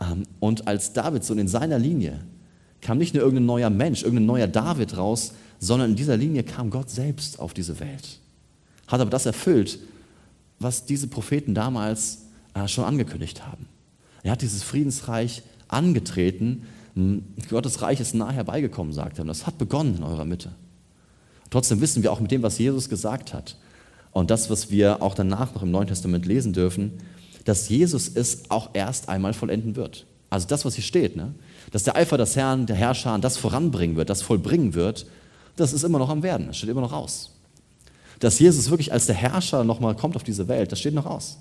Ähm, 0.00 0.24
und 0.40 0.66
als 0.66 0.92
Davids 0.92 1.28
Sohn 1.28 1.38
in 1.38 1.48
seiner 1.48 1.78
Linie 1.78 2.20
kam 2.80 2.98
nicht 2.98 3.14
nur 3.14 3.22
irgendein 3.22 3.46
neuer 3.46 3.70
Mensch, 3.70 4.02
irgendein 4.02 4.26
neuer 4.26 4.48
David 4.48 4.96
raus, 4.96 5.34
sondern 5.60 5.90
in 5.90 5.96
dieser 5.96 6.16
Linie 6.16 6.42
kam 6.42 6.70
Gott 6.70 6.90
selbst 6.90 7.38
auf 7.38 7.54
diese 7.54 7.78
Welt. 7.80 8.18
Hat 8.88 9.00
aber 9.00 9.10
das 9.10 9.24
erfüllt, 9.24 9.78
was 10.58 10.84
diese 10.84 11.06
Propheten 11.06 11.54
damals 11.54 12.26
äh, 12.54 12.66
schon 12.68 12.84
angekündigt 12.84 13.46
haben. 13.46 13.66
Er 14.22 14.32
hat 14.32 14.42
dieses 14.42 14.62
Friedensreich 14.62 15.42
angetreten, 15.68 16.66
Gottes 17.50 17.82
Reich 17.82 18.00
ist 18.00 18.14
nahe 18.14 18.32
herbeigekommen, 18.32 18.92
sagt 18.92 19.18
er. 19.18 19.22
Und 19.22 19.28
das 19.28 19.46
hat 19.46 19.58
begonnen 19.58 19.96
in 19.96 20.02
eurer 20.04 20.24
Mitte. 20.24 20.52
Trotzdem 21.50 21.80
wissen 21.80 22.02
wir 22.02 22.12
auch 22.12 22.20
mit 22.20 22.30
dem, 22.30 22.42
was 22.42 22.58
Jesus 22.58 22.88
gesagt 22.88 23.34
hat 23.34 23.56
und 24.12 24.30
das, 24.30 24.48
was 24.48 24.70
wir 24.70 25.02
auch 25.02 25.14
danach 25.14 25.54
noch 25.54 25.62
im 25.62 25.70
Neuen 25.70 25.88
Testament 25.88 26.24
lesen 26.24 26.52
dürfen, 26.52 26.92
dass 27.44 27.68
Jesus 27.68 28.10
es 28.14 28.50
auch 28.50 28.70
erst 28.72 29.08
einmal 29.08 29.34
vollenden 29.34 29.76
wird. 29.76 30.06
Also 30.30 30.46
das, 30.48 30.64
was 30.64 30.74
hier 30.74 30.84
steht, 30.84 31.16
ne? 31.16 31.34
dass 31.70 31.82
der 31.82 31.96
Eifer 31.96 32.16
des 32.16 32.34
Herrn, 32.36 32.66
der 32.66 32.76
Herrscher, 32.76 33.18
das 33.18 33.36
voranbringen 33.36 33.96
wird, 33.96 34.10
das 34.10 34.22
vollbringen 34.22 34.74
wird, 34.74 35.06
das 35.56 35.72
ist 35.72 35.84
immer 35.84 35.98
noch 35.98 36.08
am 36.08 36.22
Werden, 36.22 36.46
das 36.48 36.56
steht 36.56 36.70
immer 36.70 36.80
noch 36.80 36.92
aus. 36.92 37.32
Dass 38.20 38.38
Jesus 38.38 38.70
wirklich 38.70 38.92
als 38.92 39.06
der 39.06 39.14
Herrscher 39.14 39.64
nochmal 39.64 39.94
kommt 39.94 40.16
auf 40.16 40.24
diese 40.24 40.48
Welt, 40.48 40.72
das 40.72 40.80
steht 40.80 40.94
noch 40.94 41.06
aus. 41.06 41.38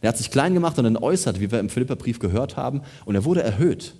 Er 0.00 0.08
hat 0.08 0.18
sich 0.18 0.30
klein 0.30 0.52
gemacht 0.52 0.76
und 0.78 0.84
dann 0.84 0.96
äußert, 0.96 1.40
wie 1.40 1.50
wir 1.50 1.60
im 1.60 1.70
Philipperbrief 1.70 2.18
gehört 2.18 2.56
haben, 2.56 2.82
und 3.06 3.14
er 3.14 3.24
wurde 3.24 3.42
erhöht. 3.42 3.94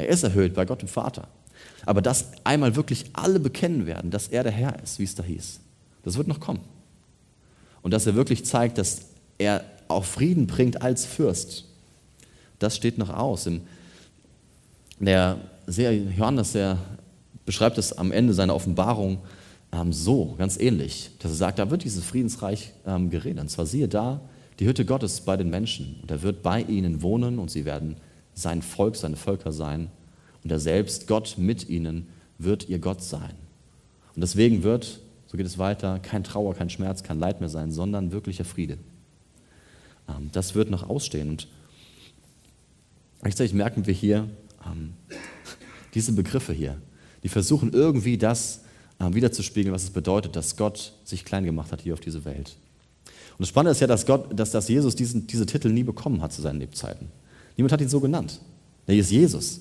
Er 0.00 0.08
ist 0.08 0.22
erhöht 0.22 0.54
bei 0.54 0.64
Gott 0.64 0.82
dem 0.82 0.88
Vater. 0.88 1.28
Aber 1.86 2.02
dass 2.02 2.32
einmal 2.44 2.76
wirklich 2.76 3.06
alle 3.12 3.40
bekennen 3.40 3.86
werden, 3.86 4.10
dass 4.10 4.28
er 4.28 4.42
der 4.42 4.52
Herr 4.52 4.82
ist, 4.82 4.98
wie 4.98 5.04
es 5.04 5.14
da 5.14 5.22
hieß, 5.22 5.60
das 6.02 6.16
wird 6.16 6.28
noch 6.28 6.40
kommen. 6.40 6.60
Und 7.82 7.92
dass 7.92 8.06
er 8.06 8.14
wirklich 8.14 8.44
zeigt, 8.44 8.78
dass 8.78 9.02
er 9.38 9.64
auch 9.88 10.04
Frieden 10.04 10.46
bringt 10.46 10.82
als 10.82 11.06
Fürst, 11.06 11.64
das 12.58 12.76
steht 12.76 12.98
noch 12.98 13.10
aus. 13.10 13.48
Der 14.98 15.38
Johannes, 15.66 16.52
der 16.52 16.78
beschreibt 17.46 17.78
es 17.78 17.92
am 17.96 18.12
Ende 18.12 18.34
seiner 18.34 18.54
Offenbarung 18.54 19.18
ähm, 19.72 19.92
so, 19.92 20.34
ganz 20.36 20.58
ähnlich, 20.58 21.10
dass 21.20 21.32
er 21.32 21.36
sagt, 21.36 21.58
da 21.58 21.70
wird 21.70 21.84
dieses 21.84 22.04
Friedensreich 22.04 22.72
ähm, 22.86 23.08
geredet. 23.08 23.40
Und 23.40 23.48
zwar 23.48 23.66
siehe 23.66 23.88
da, 23.88 24.20
die 24.58 24.66
Hütte 24.66 24.84
Gottes 24.84 25.22
bei 25.22 25.36
den 25.36 25.48
Menschen. 25.48 25.98
Und 26.02 26.10
er 26.10 26.22
wird 26.22 26.42
bei 26.42 26.62
ihnen 26.62 27.02
wohnen 27.02 27.38
und 27.38 27.50
sie 27.50 27.64
werden 27.64 27.96
sein 28.40 28.62
Volk, 28.62 28.96
seine 28.96 29.16
Völker 29.16 29.52
sein. 29.52 29.90
Und 30.42 30.50
er 30.50 30.60
selbst, 30.60 31.06
Gott 31.06 31.36
mit 31.36 31.68
ihnen, 31.68 32.08
wird 32.38 32.68
ihr 32.68 32.78
Gott 32.78 33.02
sein. 33.02 33.34
Und 34.14 34.22
deswegen 34.22 34.62
wird, 34.62 35.00
so 35.26 35.36
geht 35.36 35.46
es 35.46 35.58
weiter, 35.58 35.98
kein 35.98 36.24
Trauer, 36.24 36.54
kein 36.54 36.70
Schmerz, 36.70 37.02
kein 37.02 37.18
Leid 37.18 37.40
mehr 37.40 37.48
sein, 37.48 37.70
sondern 37.70 38.12
wirklicher 38.12 38.44
Friede. 38.44 38.78
Ähm, 40.08 40.30
das 40.32 40.54
wird 40.54 40.70
noch 40.70 40.88
ausstehen. 40.88 41.28
Und 41.30 41.48
gleichzeitig 43.20 43.52
merken 43.52 43.86
wir 43.86 43.94
hier, 43.94 44.28
ähm, 44.66 44.94
diese 45.94 46.12
Begriffe 46.12 46.52
hier, 46.52 46.80
die 47.22 47.28
versuchen 47.28 47.72
irgendwie 47.72 48.16
das 48.16 48.62
äh, 48.98 49.12
wiederzuspiegeln, 49.12 49.74
was 49.74 49.84
es 49.84 49.90
bedeutet, 49.90 50.36
dass 50.36 50.56
Gott 50.56 50.94
sich 51.04 51.24
klein 51.24 51.44
gemacht 51.44 51.72
hat 51.72 51.82
hier 51.82 51.94
auf 51.94 52.00
diese 52.00 52.24
Welt. 52.24 52.56
Und 53.06 53.44
das 53.44 53.48
Spannende 53.48 53.72
ist 53.72 53.80
ja, 53.80 53.86
dass, 53.86 54.04
Gott, 54.04 54.38
dass, 54.38 54.50
dass 54.50 54.68
Jesus 54.68 54.94
diesen, 54.94 55.26
diese 55.26 55.46
Titel 55.46 55.70
nie 55.70 55.82
bekommen 55.82 56.20
hat 56.20 56.32
zu 56.32 56.42
seinen 56.42 56.60
Lebzeiten. 56.60 57.08
Niemand 57.60 57.72
hat 57.72 57.82
ihn 57.82 57.90
so 57.90 58.00
genannt. 58.00 58.40
Er 58.86 58.96
ist 58.96 59.10
Jesus. 59.10 59.60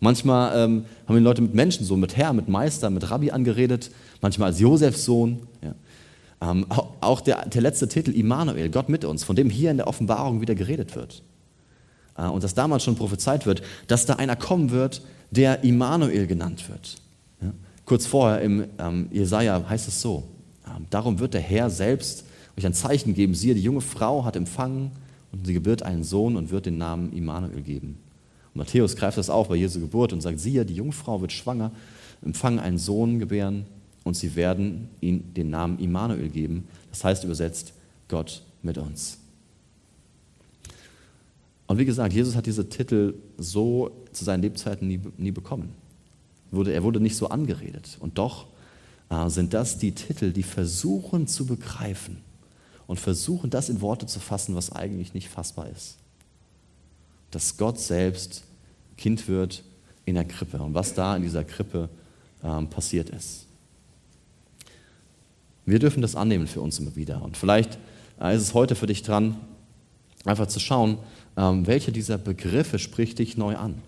Manchmal 0.00 0.64
ähm, 0.64 0.84
haben 1.06 1.16
ihn 1.16 1.22
Leute 1.22 1.42
mit 1.42 1.54
Menschen 1.54 1.86
so, 1.86 1.96
mit 1.96 2.16
Herr, 2.16 2.32
mit 2.32 2.48
Meister, 2.48 2.90
mit 2.90 3.08
Rabbi 3.08 3.30
angeredet, 3.30 3.92
manchmal 4.20 4.48
als 4.48 4.58
Josefs 4.58 5.04
Sohn. 5.04 5.46
Ja. 5.62 6.50
Ähm, 6.50 6.66
auch 7.00 7.20
der, 7.20 7.46
der 7.46 7.62
letzte 7.62 7.86
Titel, 7.86 8.10
Immanuel, 8.10 8.68
Gott 8.68 8.88
mit 8.88 9.04
uns, 9.04 9.22
von 9.22 9.36
dem 9.36 9.48
hier 9.48 9.70
in 9.70 9.76
der 9.76 9.86
Offenbarung 9.86 10.40
wieder 10.40 10.56
geredet 10.56 10.96
wird. 10.96 11.22
Äh, 12.18 12.24
und 12.24 12.42
dass 12.42 12.52
damals 12.52 12.82
schon 12.82 12.96
prophezeit 12.96 13.46
wird, 13.46 13.62
dass 13.86 14.06
da 14.06 14.14
einer 14.14 14.34
kommen 14.34 14.72
wird, 14.72 15.02
der 15.30 15.62
Immanuel 15.62 16.26
genannt 16.26 16.68
wird. 16.68 16.96
Ja. 17.40 17.52
Kurz 17.84 18.06
vorher 18.06 18.40
im 18.40 18.64
ähm, 18.80 19.06
Jesaja 19.12 19.62
heißt 19.68 19.86
es 19.86 20.02
so: 20.02 20.24
ähm, 20.66 20.86
Darum 20.90 21.20
wird 21.20 21.32
der 21.32 21.42
Herr 21.42 21.70
selbst 21.70 22.24
euch 22.58 22.66
ein 22.66 22.74
Zeichen 22.74 23.14
geben. 23.14 23.34
Siehe, 23.34 23.54
die 23.54 23.62
junge 23.62 23.82
Frau 23.82 24.24
hat 24.24 24.34
empfangen 24.34 24.90
sie 25.44 25.54
gebiert 25.54 25.82
einen 25.82 26.04
Sohn 26.04 26.36
und 26.36 26.50
wird 26.50 26.66
den 26.66 26.78
Namen 26.78 27.12
Immanuel 27.12 27.62
geben. 27.62 27.98
Und 28.54 28.58
Matthäus 28.58 28.96
greift 28.96 29.18
das 29.18 29.30
auf 29.30 29.48
bei 29.48 29.56
Jesu 29.56 29.80
Geburt 29.80 30.12
und 30.12 30.20
sagt: 30.20 30.40
Siehe, 30.40 30.64
die 30.64 30.74
Jungfrau 30.74 31.20
wird 31.20 31.32
schwanger, 31.32 31.72
empfangen 32.22 32.58
einen 32.58 32.78
Sohn 32.78 33.18
gebären 33.18 33.66
und 34.04 34.16
sie 34.16 34.36
werden 34.36 34.88
ihm 35.00 35.34
den 35.34 35.50
Namen 35.50 35.78
Immanuel 35.78 36.28
geben. 36.28 36.68
Das 36.90 37.04
heißt 37.04 37.24
übersetzt 37.24 37.72
Gott 38.08 38.42
mit 38.62 38.78
uns. 38.78 39.18
Und 41.66 41.78
wie 41.78 41.84
gesagt, 41.84 42.12
Jesus 42.12 42.36
hat 42.36 42.46
diese 42.46 42.68
Titel 42.68 43.14
so 43.36 43.90
zu 44.12 44.24
seinen 44.24 44.42
Lebzeiten 44.42 44.86
nie, 44.86 45.00
nie 45.16 45.32
bekommen. 45.32 45.70
er 46.52 46.82
wurde 46.84 47.00
nicht 47.00 47.16
so 47.16 47.28
angeredet. 47.28 47.96
Und 47.98 48.18
doch 48.18 48.46
äh, 49.10 49.28
sind 49.28 49.52
das 49.52 49.78
die 49.78 49.92
Titel, 49.92 50.32
die 50.32 50.44
versuchen 50.44 51.26
zu 51.26 51.44
begreifen 51.44 52.18
und 52.86 53.00
versuchen, 53.00 53.50
das 53.50 53.68
in 53.68 53.80
Worte 53.80 54.06
zu 54.06 54.20
fassen, 54.20 54.54
was 54.54 54.72
eigentlich 54.72 55.14
nicht 55.14 55.28
fassbar 55.28 55.68
ist. 55.68 55.96
Dass 57.30 57.56
Gott 57.56 57.80
selbst 57.80 58.44
Kind 58.96 59.28
wird 59.28 59.62
in 60.04 60.14
der 60.14 60.24
Krippe 60.24 60.58
und 60.58 60.74
was 60.74 60.94
da 60.94 61.16
in 61.16 61.22
dieser 61.22 61.44
Krippe 61.44 61.88
ähm, 62.42 62.68
passiert 62.68 63.10
ist. 63.10 63.46
Wir 65.64 65.80
dürfen 65.80 66.00
das 66.00 66.14
annehmen 66.14 66.46
für 66.46 66.60
uns 66.60 66.78
immer 66.78 66.94
wieder. 66.94 67.22
Und 67.22 67.36
vielleicht 67.36 67.78
äh, 68.20 68.34
ist 68.34 68.42
es 68.42 68.54
heute 68.54 68.76
für 68.76 68.86
dich 68.86 69.02
dran, 69.02 69.36
einfach 70.24 70.46
zu 70.46 70.60
schauen, 70.60 70.98
ähm, 71.36 71.66
welcher 71.66 71.90
dieser 71.90 72.18
Begriffe 72.18 72.78
spricht 72.78 73.18
dich 73.18 73.36
neu 73.36 73.56
an. 73.56 73.82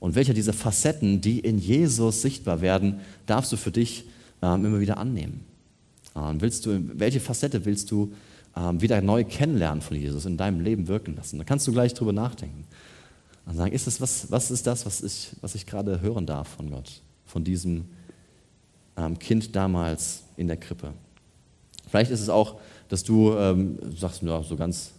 Und 0.00 0.14
welcher 0.14 0.32
dieser 0.32 0.54
Facetten, 0.54 1.20
die 1.20 1.40
in 1.40 1.58
Jesus 1.58 2.22
sichtbar 2.22 2.62
werden, 2.62 3.00
darfst 3.26 3.52
du 3.52 3.58
für 3.58 3.70
dich 3.70 4.04
ähm, 4.40 4.64
immer 4.64 4.80
wieder 4.80 4.96
annehmen. 4.96 5.44
Ähm, 6.16 6.40
willst 6.40 6.66
du, 6.66 6.80
welche 6.98 7.20
Facette 7.20 7.64
willst 7.64 7.90
du 7.90 8.12
wieder 8.72 9.00
neu 9.00 9.22
kennenlernen 9.22 9.80
von 9.80 9.96
Jesus, 9.96 10.26
in 10.26 10.36
deinem 10.36 10.60
Leben 10.60 10.88
wirken 10.88 11.14
lassen? 11.14 11.38
Da 11.38 11.44
kannst 11.44 11.68
du 11.68 11.72
gleich 11.72 11.94
drüber 11.94 12.12
nachdenken. 12.12 12.64
Und 13.46 13.56
sagen, 13.56 13.72
ist 13.72 13.86
das, 13.86 14.00
was, 14.00 14.28
was 14.32 14.50
ist 14.50 14.66
das, 14.66 14.84
was 14.84 15.04
ich, 15.04 15.36
was 15.40 15.54
ich 15.54 15.66
gerade 15.66 16.00
hören 16.00 16.26
darf 16.26 16.48
von 16.48 16.68
Gott, 16.68 17.00
von 17.26 17.44
diesem 17.44 17.84
Kind 19.20 19.54
damals 19.54 20.24
in 20.36 20.48
der 20.48 20.56
Krippe? 20.56 20.92
Vielleicht 21.88 22.10
ist 22.10 22.20
es 22.20 22.28
auch, 22.28 22.58
dass 22.88 23.04
du 23.04 23.32
ähm, 23.34 23.78
sagst, 23.96 24.22
ja, 24.22 24.42
so 24.42 24.56
ganz 24.56 24.90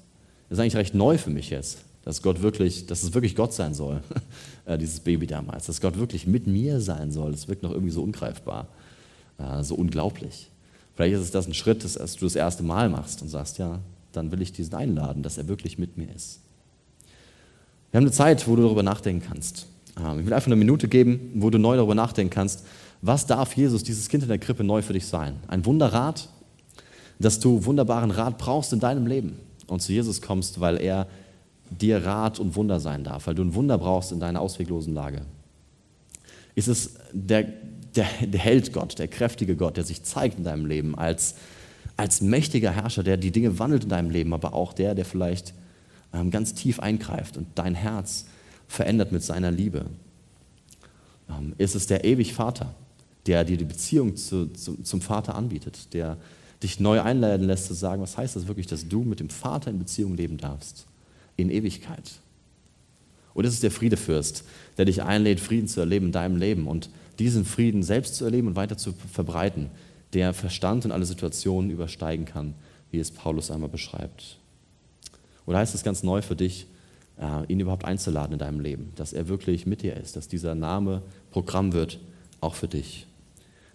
das 0.52 0.58
ist 0.58 0.64
eigentlich 0.64 0.76
recht 0.76 0.96
neu 0.96 1.18
für 1.18 1.30
mich 1.30 1.50
jetzt, 1.50 1.78
dass 2.04 2.22
Gott 2.22 2.42
wirklich, 2.42 2.86
dass 2.86 3.04
es 3.04 3.14
wirklich 3.14 3.38
Gott 3.38 3.54
sein 3.54 3.74
soll, 3.74 4.02
äh, 4.66 4.78
dieses 4.78 5.00
Baby 5.00 5.26
damals, 5.26 5.68
dass 5.68 5.80
Gott 5.80 5.98
wirklich 5.98 6.28
mit 6.28 6.46
mir 6.46 6.82
sein 6.82 7.10
soll. 7.10 7.32
Das 7.32 7.48
wirkt 7.48 7.64
noch 7.64 7.72
irgendwie 7.72 7.94
so 7.94 8.04
ungreifbar, 8.04 8.68
äh, 9.38 9.64
so 9.64 9.76
unglaublich. 9.76 10.50
Vielleicht 10.96 11.16
ist 11.16 11.22
es 11.22 11.32
das 11.32 11.48
ein 11.48 11.54
Schritt, 11.54 11.84
dass 11.84 12.16
du 12.16 12.26
das 12.26 12.36
erste 12.36 12.64
Mal 12.64 12.90
machst 12.90 13.22
und 13.22 13.30
sagst, 13.30 13.58
ja, 13.58 13.80
dann 14.12 14.32
will 14.32 14.42
ich 14.42 14.52
diesen 14.52 14.76
einladen, 14.76 15.24
dass 15.24 15.38
er 15.38 15.48
wirklich 15.48 15.78
mit 15.78 15.98
mir 15.98 16.14
ist. 16.14 16.40
Wir 17.92 17.98
haben 17.98 18.06
eine 18.06 18.12
Zeit, 18.12 18.48
wo 18.48 18.56
du 18.56 18.64
darüber 18.64 18.84
nachdenken 18.84 19.26
kannst. 19.28 19.68
Ähm, 20.00 20.20
ich 20.20 20.26
will 20.26 20.34
einfach 20.34 20.48
eine 20.48 20.56
Minute 20.56 20.88
geben, 20.88 21.32
wo 21.36 21.50
du 21.50 21.58
neu 21.58 21.76
darüber 21.76 21.96
nachdenken 21.96 22.34
kannst, 22.34 22.66
was 23.02 23.26
darf 23.26 23.56
Jesus, 23.56 23.84
dieses 23.84 24.08
Kind 24.10 24.24
in 24.24 24.30
der 24.30 24.38
Krippe, 24.38 24.64
neu 24.64 24.82
für 24.82 24.94
dich 24.94 25.08
sein? 25.08 25.38
Ein 25.48 25.66
Wunderrat, 25.66 26.30
dass 27.20 27.40
du 27.40 27.66
wunderbaren 27.66 28.12
Rat 28.12 28.38
brauchst 28.38 28.74
in 28.74 28.80
deinem 28.80 29.08
Leben 29.08 29.40
und 29.68 29.82
zu 29.82 29.92
Jesus 29.92 30.22
kommst, 30.22 30.60
weil 30.60 30.78
er 30.78 31.08
dir 31.70 32.06
Rat 32.06 32.40
und 32.40 32.56
Wunder 32.56 32.80
sein 32.80 33.04
darf, 33.04 33.28
weil 33.28 33.36
du 33.36 33.44
ein 33.44 33.56
Wunder 33.56 33.78
brauchst 33.78 34.12
in 34.12 34.20
deiner 34.20 34.42
ausweglosen 34.42 34.94
Lage? 34.94 35.22
Ist 36.54 36.68
es 36.68 36.96
der, 37.12 37.48
der, 37.96 38.08
der 38.22 38.40
Held 38.40 38.74
Gott, 38.74 39.00
der 39.00 39.08
kräftige 39.08 39.56
Gott, 39.56 39.78
der 39.78 39.84
sich 39.84 40.04
zeigt 40.04 40.38
in 40.38 40.44
deinem 40.44 40.66
Leben 40.66 40.98
als, 40.98 41.36
als 41.98 42.22
mächtiger 42.22 42.72
Herrscher, 42.72 43.04
der 43.04 43.18
die 43.18 43.32
Dinge 43.32 43.60
wandelt 43.60 43.84
in 43.84 43.90
deinem 43.90 44.10
Leben, 44.10 44.34
aber 44.34 44.54
auch 44.54 44.74
der, 44.74 44.96
der 44.96 45.06
vielleicht 45.06 45.54
ähm, 46.14 46.32
ganz 46.32 46.54
tief 46.54 46.80
eingreift 46.80 47.38
und 47.38 47.48
dein 47.56 47.76
Herz 47.76 48.26
verändert 48.68 49.12
mit 49.12 49.24
seiner 49.24 49.52
Liebe? 49.52 49.86
Ähm, 51.30 51.54
ist 51.58 51.76
es 51.76 51.88
der 51.88 52.06
ewig 52.06 52.34
Vater, 52.34 52.74
der 53.26 53.44
dir 53.44 53.58
die 53.58 53.66
Beziehung 53.66 54.16
zu, 54.16 54.48
zu, 54.48 54.82
zum 54.82 55.02
Vater 55.02 55.36
anbietet, 55.36 55.94
der 55.94 56.18
dich 56.64 56.80
neu 56.80 57.02
einladen 57.02 57.48
lässt 57.48 57.68
zu 57.68 57.74
sagen, 57.74 58.02
was 58.02 58.18
heißt 58.18 58.36
das 58.36 58.48
wirklich, 58.48 58.68
dass 58.68 58.88
du 58.88 59.04
mit 59.04 59.20
dem 59.20 59.30
Vater 59.30 59.72
in 59.72 59.80
Beziehung 59.80 60.16
leben 60.16 60.38
darfst, 60.38 60.86
in 61.36 61.50
Ewigkeit. 61.50 62.12
Und 63.34 63.46
es 63.46 63.54
ist 63.54 63.64
der 63.64 63.72
Friedefürst, 63.72 64.44
der 64.78 64.86
dich 64.86 65.02
einlädt, 65.04 65.40
Frieden 65.40 65.68
zu 65.68 65.80
erleben 65.80 66.08
in 66.08 66.12
deinem 66.12 66.38
Leben 66.38 66.68
und 66.68 66.90
diesen 67.22 67.46
Frieden 67.46 67.84
selbst 67.84 68.16
zu 68.16 68.26
erleben 68.26 68.48
und 68.48 68.56
weiter 68.56 68.78
zu 68.78 68.94
verbreiten, 68.94 69.70
der 70.14 70.34
Verstand 70.34 70.86
und 70.86 70.92
alle 70.92 71.06
Situationen 71.06 71.72
übersteigen 71.72 72.26
kann, 72.26 72.54
wie 72.92 73.00
es 73.00 73.12
Paulus 73.12 73.52
einmal 73.52 73.70
beschreibt. 73.70 74.38
Oder 75.46 75.60
heißt 75.60 75.76
es 75.76 75.84
ganz 75.84 76.04
neu 76.04 76.22
für 76.22 76.36
dich, 76.36 76.68
äh, 77.20 77.46
ihn 77.48 77.60
überhaupt 77.60 77.86
einzuladen 77.86 78.34
in 78.34 78.40
deinem 78.40 78.60
Leben, 78.60 78.92
dass 78.96 79.14
er 79.14 79.28
wirklich 79.28 79.66
mit 79.66 79.82
dir 79.82 79.96
ist, 79.96 80.16
dass 80.16 80.28
dieser 80.28 80.56
Name 80.56 81.02
Programm 81.32 81.74
wird, 81.74 82.00
auch 82.42 82.56
für 82.56 82.68
dich. 82.68 83.08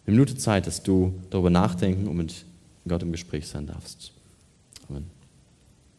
Eine 0.06 0.16
Minute 0.16 0.36
Zeit, 0.36 0.66
dass 0.66 0.82
du 0.82 1.14
darüber 1.30 1.50
nachdenken 1.50 2.06
und 2.06 2.16
mit 2.16 2.44
Gott 2.86 3.02
im 3.02 3.12
Gespräch 3.12 3.46
sein 3.48 3.66
darfst. 3.66 4.12
Amen. 4.88 5.15